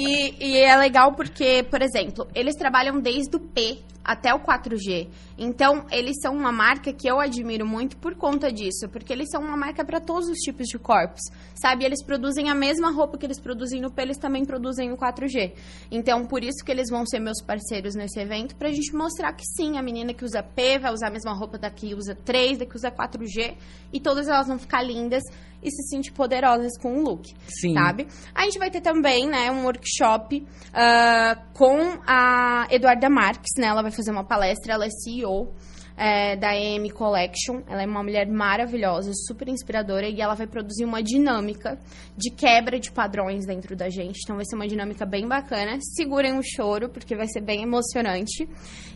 e, 0.00 0.52
e 0.52 0.56
é 0.58 0.76
legal 0.78 1.12
porque, 1.14 1.62
por 1.70 1.82
exemplo, 1.82 2.26
eles 2.34 2.54
trabalham 2.54 3.00
desde 3.00 3.36
o 3.36 3.40
P 3.40 3.78
até 4.02 4.32
o 4.34 4.38
4G. 4.40 5.08
Então, 5.38 5.84
eles 5.90 6.16
são 6.22 6.34
uma 6.34 6.50
marca 6.50 6.92
que 6.92 7.06
eu 7.06 7.20
admiro 7.20 7.66
muito 7.66 7.96
por 7.98 8.14
conta 8.14 8.50
disso, 8.50 8.88
porque 8.88 9.12
eles 9.12 9.28
são 9.30 9.42
uma 9.42 9.56
marca 9.56 9.84
para 9.84 10.00
todos 10.00 10.28
os 10.28 10.38
tipos 10.38 10.66
de 10.66 10.78
corpos, 10.78 11.20
sabe? 11.54 11.84
Eles 11.84 12.02
produzem 12.02 12.48
a 12.48 12.54
mesma 12.54 12.90
roupa 12.90 13.18
que 13.18 13.26
eles 13.26 13.38
produzem 13.38 13.80
no 13.80 13.90
P, 13.90 14.02
eles 14.02 14.18
também 14.18 14.44
produzem 14.44 14.88
no 14.88 14.96
4G. 14.96 15.52
Então, 15.90 16.24
por 16.24 16.42
isso 16.42 16.64
que 16.64 16.72
eles 16.72 16.88
vão 16.90 17.04
ser 17.04 17.20
meus 17.20 17.42
parceiros 17.42 17.94
nesse 17.94 18.18
evento, 18.18 18.56
pra 18.56 18.70
gente 18.70 18.94
mostrar 18.94 19.32
que 19.34 19.44
sim, 19.44 19.76
a 19.76 19.82
menina 19.82 20.14
que 20.14 20.24
usa 20.24 20.42
P 20.42 20.78
vai 20.78 20.92
usar 20.92 21.08
a 21.08 21.12
mesma 21.12 21.34
roupa 21.34 21.58
da 21.58 21.70
que 21.70 21.94
usa 21.94 22.14
3, 22.14 22.58
da 22.58 22.66
que 22.66 22.76
usa 22.76 22.90
4G, 22.90 23.56
e 23.92 24.00
todas 24.00 24.28
elas 24.28 24.46
vão 24.46 24.58
ficar 24.58 24.82
lindas 24.82 25.22
e 25.62 25.70
se 25.70 25.82
sentir 25.88 26.12
poderosas 26.12 26.78
com 26.78 26.98
o 26.98 27.02
look 27.02 27.34
Sim. 27.48 27.74
sabe? 27.74 28.06
A 28.34 28.44
gente 28.44 28.58
vai 28.58 28.70
ter 28.70 28.80
também, 28.80 29.26
né, 29.26 29.50
um 29.50 29.64
workshop 29.64 30.46
ah, 30.72 31.36
com 31.54 31.98
a 32.06 32.68
Eduarda 32.70 33.08
Marques, 33.08 33.52
né? 33.58 33.66
Ela 33.66 33.82
vai 33.82 33.90
fazer 33.90 34.10
uma 34.10 34.24
palestra, 34.24 34.74
ela 34.74 34.84
é 34.84 34.90
CEO 34.90 35.25
CEO 35.26 35.48
é, 35.96 36.36
da 36.36 36.54
EM 36.54 36.88
Collection. 36.90 37.62
Ela 37.68 37.82
é 37.82 37.86
uma 37.86 38.02
mulher 38.02 38.28
maravilhosa, 38.28 39.12
super 39.14 39.48
inspiradora 39.48 40.08
e 40.08 40.20
ela 40.20 40.34
vai 40.34 40.46
produzir 40.46 40.84
uma 40.84 41.02
dinâmica 41.02 41.78
de 42.16 42.30
quebra 42.30 42.78
de 42.78 42.92
padrões 42.92 43.46
dentro 43.46 43.74
da 43.74 43.88
gente. 43.88 44.20
Então 44.22 44.36
vai 44.36 44.44
ser 44.44 44.56
uma 44.56 44.68
dinâmica 44.68 45.06
bem 45.06 45.26
bacana. 45.26 45.78
Segurem 45.80 46.38
o 46.38 46.42
choro, 46.42 46.88
porque 46.88 47.16
vai 47.16 47.26
ser 47.26 47.40
bem 47.40 47.62
emocionante. 47.62 48.48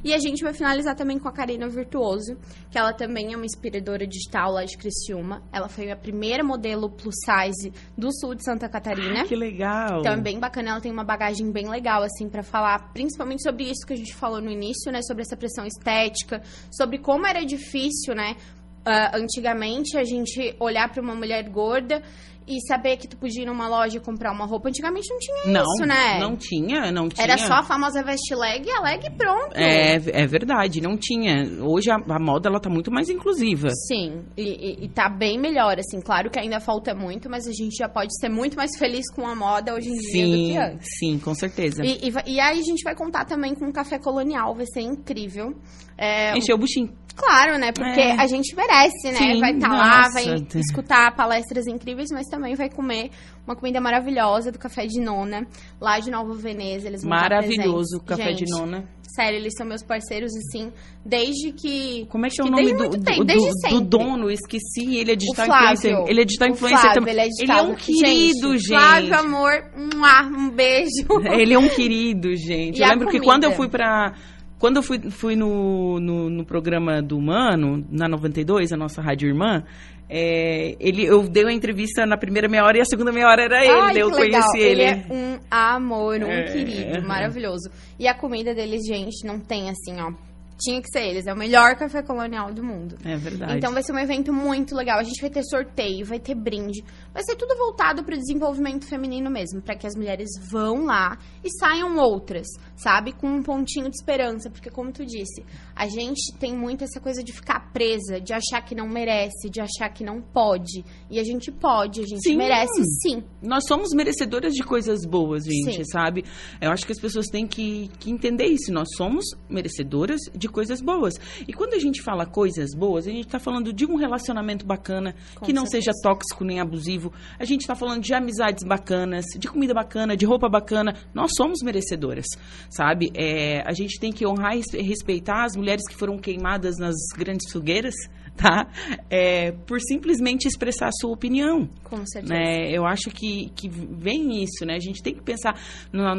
E 0.04 0.14
a 0.14 0.18
gente 0.18 0.42
vai 0.42 0.52
finalizar 0.52 0.94
também 0.94 1.18
com 1.18 1.28
a 1.28 1.32
Karina 1.32 1.68
Virtuoso, 1.68 2.36
que 2.70 2.78
ela 2.78 2.92
também 2.92 3.32
é 3.32 3.36
uma 3.36 3.44
inspiradora 3.44 4.06
digital 4.06 4.52
lá 4.52 4.64
de 4.64 4.76
Criciúma. 4.76 5.42
Ela 5.52 5.68
foi 5.68 5.90
a 5.90 5.96
primeira 5.96 6.42
modelo 6.42 6.90
plus 6.90 7.14
size 7.24 7.72
do 7.96 8.12
sul 8.12 8.34
de 8.34 8.44
Santa 8.44 8.68
Catarina. 8.68 9.24
Que 9.24 9.36
legal. 9.36 10.00
Então 10.00 10.12
é 10.12 10.20
bem 10.20 10.38
bacana, 10.38 10.70
ela 10.70 10.80
tem 10.80 10.90
uma 10.90 11.04
bagagem 11.04 11.50
bem 11.50 11.68
legal, 11.68 12.02
assim, 12.02 12.28
pra 12.28 12.42
falar, 12.42 12.92
principalmente 12.92 13.42
sobre 13.42 13.64
isso 13.64 13.86
que 13.86 13.92
a 13.92 13.96
gente 13.96 14.14
falou 14.14 14.40
no 14.40 14.50
início, 14.50 14.90
né? 14.90 15.02
Sobre 15.02 15.22
essa 15.22 15.36
pressão 15.36 15.66
estética, 15.66 16.42
sobre 16.70 16.89
como 16.98 17.26
era 17.26 17.44
difícil, 17.44 18.14
né? 18.14 18.36
ah, 18.84 19.16
antigamente 19.16 19.96
a 19.96 20.04
gente 20.04 20.54
olhar 20.58 20.88
pra 20.90 21.02
uma 21.02 21.14
mulher 21.14 21.48
gorda 21.48 22.02
e 22.50 22.60
saber 22.66 22.96
que 22.96 23.06
tu 23.06 23.16
podia 23.16 23.44
ir 23.44 23.46
numa 23.46 23.68
loja 23.68 23.96
e 23.96 24.00
comprar 24.00 24.32
uma 24.32 24.44
roupa. 24.44 24.68
Antigamente 24.68 25.08
não 25.08 25.18
tinha 25.18 25.52
não, 25.52 25.62
isso, 25.62 25.86
né? 25.86 26.18
Não 26.18 26.36
tinha, 26.36 26.90
não 26.90 27.08
tinha. 27.08 27.24
Era 27.24 27.38
só 27.38 27.54
a 27.54 27.62
famosa 27.62 28.02
veste 28.02 28.34
leg 28.34 28.66
e 28.66 28.70
a 28.70 28.80
leg 28.80 29.08
pronto. 29.16 29.54
É, 29.54 29.94
é 29.94 30.26
verdade, 30.26 30.80
não 30.80 30.96
tinha. 30.96 31.44
Hoje 31.62 31.90
a, 31.90 31.96
a 31.96 32.18
moda 32.18 32.48
ela 32.48 32.58
tá 32.60 32.68
muito 32.68 32.90
mais 32.90 33.08
inclusiva. 33.08 33.68
Sim, 33.86 34.24
e, 34.36 34.42
e, 34.42 34.84
e 34.84 34.88
tá 34.88 35.08
bem 35.08 35.38
melhor, 35.38 35.78
assim. 35.78 36.00
Claro 36.00 36.28
que 36.30 36.38
ainda 36.40 36.58
falta 36.60 36.94
muito, 36.94 37.30
mas 37.30 37.46
a 37.46 37.52
gente 37.52 37.76
já 37.76 37.88
pode 37.88 38.18
ser 38.18 38.28
muito 38.28 38.56
mais 38.56 38.76
feliz 38.78 39.08
com 39.14 39.26
a 39.26 39.34
moda 39.34 39.74
hoje 39.74 39.88
em 39.90 39.96
dia 39.96 40.26
do 40.26 40.32
Sim, 40.32 40.50
que 40.50 40.58
antes. 40.58 40.88
sim, 40.98 41.18
com 41.18 41.34
certeza. 41.34 41.82
E, 41.84 42.10
e, 42.26 42.40
aí 42.40 42.58
a 42.58 42.62
gente 42.62 42.82
vai 42.82 42.94
contar 42.96 43.24
também 43.24 43.54
com 43.54 43.66
um 43.66 43.72
café 43.72 43.98
colonial, 43.98 44.54
vai 44.54 44.66
ser 44.66 44.80
incrível. 44.80 45.54
É, 45.96 46.36
Encheu 46.36 46.56
o 46.56 46.58
buchinho. 46.58 46.90
claro, 47.14 47.58
né? 47.58 47.72
Porque 47.72 48.00
É. 48.00 48.12
a 48.18 48.26
gente 48.26 48.56
merece, 48.56 49.12
né? 49.12 49.18
Sim, 49.18 49.40
vai 49.40 49.52
estar 49.52 49.68
lá, 49.68 49.98
nossa. 49.98 50.12
vai 50.12 50.46
escutar 50.54 51.14
palestras 51.14 51.66
incríveis, 51.66 52.08
mas 52.10 52.26
também 52.28 52.39
vai 52.40 52.68
comer 52.70 53.10
uma 53.46 53.54
comida 53.56 53.80
maravilhosa 53.80 54.50
do 54.52 54.58
Café 54.58 54.86
de 54.86 55.00
Nona, 55.00 55.46
lá 55.80 55.98
de 55.98 56.10
Nova 56.10 56.34
Veneza. 56.34 56.86
Eles 56.88 57.02
vão 57.02 57.10
Maravilhoso 57.10 57.98
o 57.98 58.00
café 58.02 58.30
Gente, 58.30 58.44
de 58.44 58.50
nona. 58.52 58.84
Sério, 59.14 59.38
eles 59.38 59.54
são 59.56 59.66
meus 59.66 59.82
parceiros, 59.82 60.30
assim, 60.36 60.70
desde 61.04 61.50
que... 61.52 62.06
Como 62.10 62.26
é 62.26 62.28
que 62.28 62.40
é 62.40 62.44
o 62.44 62.46
que 62.46 62.52
nome 62.52 62.72
do, 62.74 62.88
do, 62.96 63.02
tempo, 63.04 63.24
do- 63.24 63.70
do 63.70 63.80
dono? 63.80 64.30
Esqueci. 64.30 64.96
Ele 64.96 65.12
é 65.12 65.16
digital 65.16 65.46
Flávio. 65.46 65.72
influencer. 65.74 66.04
Ele 66.08 66.20
é 66.20 66.24
digital 66.24 66.48
influencer 66.48 66.80
Flávio, 66.80 67.00
também. 67.00 67.14
ele 67.14 67.20
é 67.20 67.26
digital. 67.28 67.66
um 67.66 67.74
querido, 67.74 68.56
gente. 68.56 68.68
Flávio, 68.68 69.18
amor, 69.18 69.50
um, 69.76 70.04
ar, 70.04 70.26
um 70.30 70.50
beijo. 70.50 70.88
Ele 71.32 71.54
é 71.54 71.58
um 71.58 71.68
querido, 71.68 72.36
gente. 72.36 72.78
E 72.80 72.82
eu 72.84 72.88
lembro 72.88 73.06
que 73.08 73.18
comida? 73.18 73.24
quando 73.24 73.44
eu 73.44 73.52
fui 73.52 73.68
pra. 73.68 74.14
Quando 74.60 74.76
eu 74.76 74.82
fui, 74.82 75.00
fui 75.10 75.34
no, 75.34 75.98
no, 75.98 76.28
no 76.30 76.44
programa 76.44 77.00
do 77.02 77.18
Mano, 77.20 77.84
na 77.90 78.06
92, 78.08 78.72
a 78.72 78.76
nossa 78.76 79.00
rádio 79.02 79.26
irmã, 79.28 79.64
é, 80.08 80.76
ele, 80.78 81.04
eu 81.04 81.22
dei 81.26 81.44
uma 81.44 81.52
entrevista 81.52 82.04
na 82.04 82.16
primeira 82.18 82.46
meia 82.48 82.62
hora 82.64 82.76
e 82.76 82.80
a 82.80 82.84
segunda 82.84 83.10
meia 83.10 83.26
hora 83.26 83.42
era 83.42 83.64
ele, 83.64 83.72
Ai, 83.80 83.96
eu 84.02 84.08
legal. 84.10 84.42
conheci 84.42 84.58
ele. 84.58 84.82
é 84.82 85.06
um 85.10 85.38
amor, 85.50 86.20
um 86.22 86.30
É. 86.30 86.42
querido, 86.52 87.02
maravilhoso. 87.08 87.70
E 87.98 88.06
a 88.06 88.14
comida 88.14 88.54
deles, 88.54 88.82
gente, 88.86 89.26
não 89.26 89.40
tem 89.40 89.70
assim, 89.70 89.98
ó. 89.98 90.12
Tinha 90.60 90.80
que 90.82 90.88
ser 90.90 91.02
eles, 91.08 91.26
é 91.26 91.32
o 91.32 91.36
melhor 91.36 91.74
café 91.76 92.02
colonial 92.02 92.52
do 92.52 92.62
mundo. 92.62 92.96
É 93.04 93.16
verdade. 93.16 93.56
Então 93.56 93.72
vai 93.72 93.82
ser 93.82 93.92
um 93.92 93.98
evento 93.98 94.32
muito 94.32 94.74
legal. 94.74 94.98
A 94.98 95.02
gente 95.02 95.20
vai 95.20 95.30
ter 95.30 95.42
sorteio, 95.44 96.04
vai 96.04 96.20
ter 96.20 96.34
brinde. 96.34 96.84
Vai 97.12 97.22
ser 97.22 97.36
tudo 97.36 97.56
voltado 97.56 98.04
para 98.04 98.14
o 98.14 98.18
desenvolvimento 98.18 98.86
feminino 98.86 99.30
mesmo, 99.30 99.60
para 99.62 99.74
que 99.74 99.86
as 99.86 99.94
mulheres 99.94 100.28
vão 100.50 100.84
lá 100.84 101.18
e 101.42 101.50
saiam 101.58 101.96
outras, 101.96 102.46
sabe? 102.76 103.12
Com 103.12 103.26
um 103.26 103.42
pontinho 103.42 103.88
de 103.88 103.96
esperança, 103.96 104.50
porque 104.50 104.70
como 104.70 104.92
tu 104.92 105.04
disse, 105.04 105.44
a 105.74 105.88
gente 105.88 106.36
tem 106.38 106.54
muito 106.56 106.84
essa 106.84 107.00
coisa 107.00 107.22
de 107.24 107.32
ficar 107.32 107.72
presa, 107.72 108.20
de 108.20 108.32
achar 108.32 108.62
que 108.62 108.74
não 108.74 108.88
merece, 108.88 109.48
de 109.50 109.60
achar 109.60 109.88
que 109.88 110.04
não 110.04 110.20
pode. 110.20 110.84
E 111.10 111.18
a 111.18 111.24
gente 111.24 111.50
pode, 111.50 112.00
a 112.00 112.06
gente 112.06 112.22
Sim. 112.22 112.36
merece 112.36 112.84
sim. 113.02 113.22
Nós 113.42 113.66
somos 113.66 113.90
merecedoras 113.94 114.52
de 114.52 114.62
coisas 114.62 115.04
boas, 115.04 115.44
gente, 115.44 115.76
Sim. 115.76 115.84
sabe? 115.84 116.24
Eu 116.60 116.70
acho 116.70 116.84
que 116.84 116.92
as 116.92 117.00
pessoas 117.00 117.26
têm 117.26 117.46
que, 117.46 117.88
que 117.98 118.10
entender 118.10 118.46
isso. 118.46 118.72
Nós 118.72 118.88
somos 118.96 119.24
merecedoras 119.48 120.20
de 120.34 120.48
coisas 120.50 120.80
boas. 120.80 121.14
E 121.46 121.52
quando 121.52 121.74
a 121.74 121.78
gente 121.78 122.02
fala 122.02 122.26
coisas 122.26 122.74
boas, 122.74 123.06
a 123.06 123.10
gente 123.10 123.28
tá 123.28 123.38
falando 123.38 123.72
de 123.72 123.86
um 123.86 123.96
relacionamento 123.96 124.66
bacana, 124.66 125.14
Com 125.34 125.46
que 125.46 125.52
não 125.52 125.66
certeza. 125.66 125.92
seja 125.92 126.02
tóxico 126.02 126.44
nem 126.44 126.60
abusivo. 126.60 127.12
A 127.38 127.44
gente 127.44 127.66
tá 127.66 127.74
falando 127.74 128.02
de 128.02 128.12
amizades 128.14 128.64
bacanas, 128.64 129.24
de 129.38 129.48
comida 129.48 129.72
bacana, 129.74 130.16
de 130.16 130.26
roupa 130.26 130.48
bacana. 130.48 130.94
Nós 131.14 131.32
somos 131.36 131.60
merecedoras, 131.62 132.26
sabe? 132.68 133.10
É, 133.14 133.62
a 133.66 133.72
gente 133.72 133.98
tem 134.00 134.12
que 134.12 134.26
honrar 134.26 134.54
e 134.54 134.56
res- 134.60 134.86
respeitar 134.88 135.44
as 135.44 135.56
mulheres 135.56 135.82
que 135.88 135.94
foram 135.94 136.18
queimadas 136.18 136.76
nas 136.78 136.94
grandes 137.16 137.50
fogueiras, 137.52 137.94
tá? 138.36 138.66
É, 139.10 139.52
por 139.52 139.80
simplesmente 139.80 140.46
expressar 140.46 140.88
a 140.88 140.92
sua 140.92 141.10
opinião 141.12 141.68
Com 141.84 142.04
certeza. 142.06 142.32
né? 142.34 142.70
Eu 142.70 142.86
acho 142.86 143.10
que, 143.10 143.50
que 143.54 143.68
vem 143.68 144.42
isso, 144.42 144.64
né? 144.64 144.74
A 144.76 144.80
gente 144.80 145.02
tem 145.02 145.14
que 145.14 145.22
pensar 145.22 145.54
na- 145.92 146.16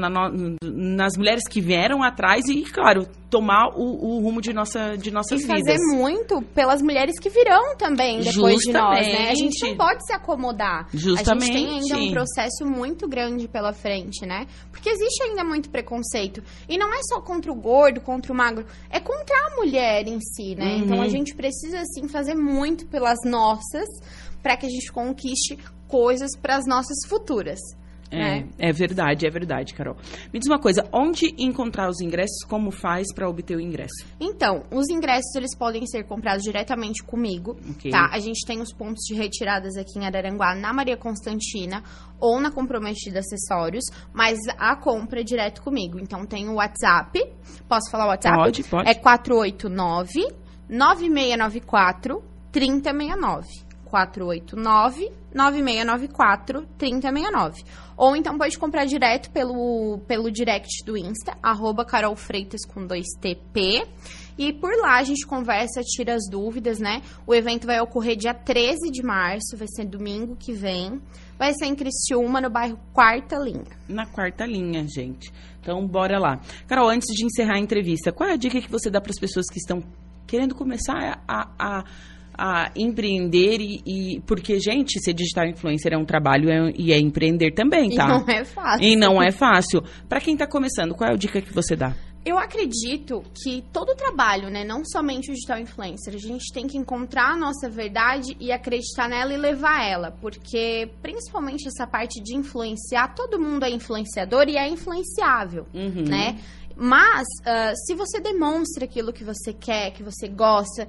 nas 0.63 1.17
mulheres 1.17 1.48
que 1.50 1.62
vieram 1.62 2.04
atrás 2.04 2.46
e, 2.48 2.62
claro, 2.63 3.08
tomar 3.32 3.70
o, 3.76 4.17
o 4.17 4.20
rumo 4.20 4.41
de, 4.41 4.52
nossa, 4.54 4.98
de 4.98 5.10
nossas 5.10 5.41
e 5.41 5.48
fazer 5.48 5.78
vidas. 5.78 5.98
muito 5.98 6.41
pelas 6.54 6.82
mulheres 6.82 7.17
que 7.17 7.30
virão 7.30 7.76
também 7.78 8.20
depois 8.20 8.58
de 8.60 8.74
nós, 8.74 9.08
né? 9.08 9.30
A 9.32 9.34
gente 9.34 9.41
não 9.41 9.70
Justamente. 9.70 9.78
pode 9.78 10.06
se 10.06 10.13
acomodar. 10.13 10.86
A 10.94 10.98
Justamente. 10.98 11.46
gente 11.46 11.54
tem 11.54 11.80
ainda 11.80 11.98
um 11.98 12.12
processo 12.12 12.65
muito 12.65 13.08
grande 13.08 13.48
pela 13.48 13.72
frente, 13.72 14.26
né? 14.26 14.46
Porque 14.70 14.89
existe 14.89 15.24
ainda 15.24 15.46
muito 15.46 15.70
preconceito. 15.70 16.44
E 16.67 16.78
não 16.78 16.94
é 16.94 17.00
só 17.04 17.22
contra 17.22 17.50
o 17.52 17.56
gordo, 17.56 18.02
contra 18.02 18.34
o 18.34 18.36
magro, 18.36 18.65
é 18.89 19.00
contra 19.00 19.36
a 19.48 19.56
mulher 19.56 20.06
em 20.08 20.20
si, 20.20 20.54
né? 20.56 20.76
Então 20.80 20.98
Uhum. 20.98 21.04
a 21.04 21.08
gente 21.08 21.34
precisa, 21.34 21.80
assim, 21.80 22.10
fazer 22.10 22.36
muito 22.36 22.86
pelas 22.88 23.17
nossas 23.26 23.88
para 24.44 24.58
que 24.58 24.65
a 24.65 24.70
gente 24.70 24.91
conquiste 24.91 25.58
coisas 25.88 26.32
para 26.36 26.58
as 26.58 26.65
nossas 26.67 26.98
futuras. 27.08 27.60
É, 28.12 28.17
né? 28.17 28.50
é 28.60 28.71
verdade, 28.74 29.26
é 29.26 29.30
verdade, 29.30 29.74
Carol. 29.74 29.95
Me 30.34 30.39
diz 30.39 30.47
uma 30.50 30.60
coisa, 30.60 30.88
onde 30.91 31.34
encontrar 31.38 31.89
os 31.89 32.02
ingressos? 32.02 32.43
Como 32.47 32.69
faz 32.69 33.13
para 33.13 33.28
obter 33.30 33.56
o 33.56 33.62
ingresso? 33.62 34.06
Então, 34.19 34.63
os 34.71 34.89
ingressos 34.89 35.34
eles 35.36 35.56
podem 35.58 35.86
ser 35.88 36.04
comprados 36.04 36.43
diretamente 36.43 37.02
comigo, 37.04 37.58
Ok. 37.69 37.89
tá? 37.89 38.10
A 38.12 38.19
gente 38.19 38.45
tem 38.45 38.62
os 38.62 38.74
pontos 38.74 39.04
de 39.08 39.15
retiradas 39.15 39.78
aqui 39.78 39.97
em 39.97 40.06
Araranguá, 40.06 40.54
na 40.54 40.74
Maria 40.74 40.97
Constantina 40.97 41.84
ou 42.19 42.39
na 42.39 42.52
Comprometida 42.52 43.19
Acessórios, 43.19 43.86
mas 44.13 44.38
a 44.60 44.76
compra 44.76 45.21
é 45.21 45.24
direto 45.24 45.62
comigo. 45.62 45.97
Então, 46.00 46.26
tem 46.26 46.50
o 46.50 46.56
WhatsApp. 46.56 47.19
Posso 47.67 47.89
falar 47.89 48.06
o 48.06 48.10
WhatsApp? 48.10 48.38
Pode, 48.38 48.63
pode. 48.65 48.89
É 48.89 48.93
489 48.93 50.28
9694 50.69 52.21
3069. 52.52 53.71
489 53.91 55.12
9694 55.34 56.65
3069. 56.77 57.63
Ou 57.97 58.15
então 58.15 58.38
pode 58.38 58.58
comprar 58.58 58.86
direto 58.86 59.30
pelo, 59.32 59.99
pelo 60.08 60.32
direct 60.32 60.84
do 60.86 60.97
Insta, 60.97 61.38
arroba 61.43 61.86
Carol 61.86 62.15
Freitas 62.15 62.62
com 62.65 62.88
2TP. 62.88 63.86
E 64.38 64.54
por 64.54 64.71
lá 64.82 64.97
a 64.97 65.04
gente 65.04 65.25
conversa, 65.27 65.82
tira 65.84 66.15
as 66.15 66.23
dúvidas, 66.32 66.80
né? 66.80 67.01
O 67.27 67.36
evento 67.36 67.67
vai 67.67 67.80
ocorrer 67.82 68.15
dia 68.15 68.34
13 68.34 68.89
de 68.89 69.04
março, 69.04 69.58
vai 69.58 69.67
ser 69.67 69.86
domingo 69.86 70.36
que 70.36 70.54
vem. 70.54 71.01
Vai 71.38 71.54
ser 71.54 71.65
em 71.65 71.75
Criciúma, 71.75 72.39
no 72.39 72.49
bairro 72.49 72.80
Quarta 72.93 73.36
Linha. 73.38 73.65
Na 73.89 74.06
quarta 74.06 74.45
linha, 74.45 74.86
gente. 74.88 75.32
Então, 75.60 75.86
bora 75.86 76.17
lá. 76.17 76.39
Carol, 76.67 76.89
antes 76.89 77.08
de 77.15 77.25
encerrar 77.25 77.56
a 77.56 77.60
entrevista, 77.60 78.12
qual 78.12 78.30
é 78.30 78.34
a 78.34 78.38
dica 78.38 78.62
que 78.62 78.71
você 78.71 78.89
dá 78.89 79.01
para 79.01 79.12
as 79.12 79.19
pessoas 79.19 79.47
que 79.51 79.58
estão 79.58 79.84
querendo 80.25 80.56
começar 80.56 81.21
a, 81.27 81.49
a, 81.60 81.84
a 82.38 82.72
empreender? 82.76 83.60
E, 83.62 83.82
e- 83.86 84.20
Porque, 84.22 84.60
gente, 84.60 85.00
ser 85.04 85.13
digital 85.13 85.46
influencer 85.48 85.94
é 85.94 85.98
um 85.98 86.06
trabalho 86.06 86.50
é- 86.50 86.74
e 86.78 86.91
é 86.94 87.00
empreender 87.00 87.52
também, 87.54 87.96
tá? 87.96 88.06
E 88.06 88.08
não 88.08 88.26
é 88.28 88.44
fácil. 88.46 88.84
E 88.88 88.96
não 88.96 89.22
é 89.22 89.32
fácil. 89.32 89.84
Para 90.08 90.20
quem 90.22 90.36
tá 90.38 90.48
começando, 90.48 90.94
qual 90.96 91.10
é 91.10 91.13
a 91.13 91.17
dica 91.17 91.41
que 91.41 91.54
você 91.54 91.76
dá? 91.76 91.94
Eu 92.24 92.38
acredito 92.38 93.24
que 93.34 93.63
todo 93.74 93.96
trabalho, 93.96 94.48
né, 94.52 94.63
não 94.63 94.86
somente 94.86 95.32
o 95.32 95.34
digital 95.34 95.58
influencer, 95.58 96.13
a 96.13 96.17
gente 96.20 96.54
tem 96.54 96.67
que 96.67 96.78
encontrar 96.78 97.32
a 97.34 97.36
nossa 97.36 97.67
verdade 97.67 98.38
e 98.39 98.52
acreditar 98.52 99.10
nela 99.10 99.34
e 99.34 99.38
levar 99.38 99.84
ela, 99.84 100.12
porque 100.22 100.88
principalmente 101.02 101.67
essa 101.67 101.88
parte 101.88 102.22
de 102.22 102.36
influenciar, 102.36 103.15
todo 103.15 103.39
mundo 103.39 103.63
é 103.65 103.72
influenciador 103.72 104.48
e 104.48 104.56
é 104.56 104.67
influenciável, 104.70 105.65
Uhum. 105.74 106.04
né? 106.08 106.38
Mas 106.76 107.26
ah, 107.44 107.74
se 107.76 107.96
você 107.96 108.20
demonstra 108.20 108.86
aquilo 108.86 109.12
que 109.12 109.24
você 109.24 109.52
quer, 109.52 109.89
que 109.91 110.04
você 110.04 110.28
gosta, 110.28 110.88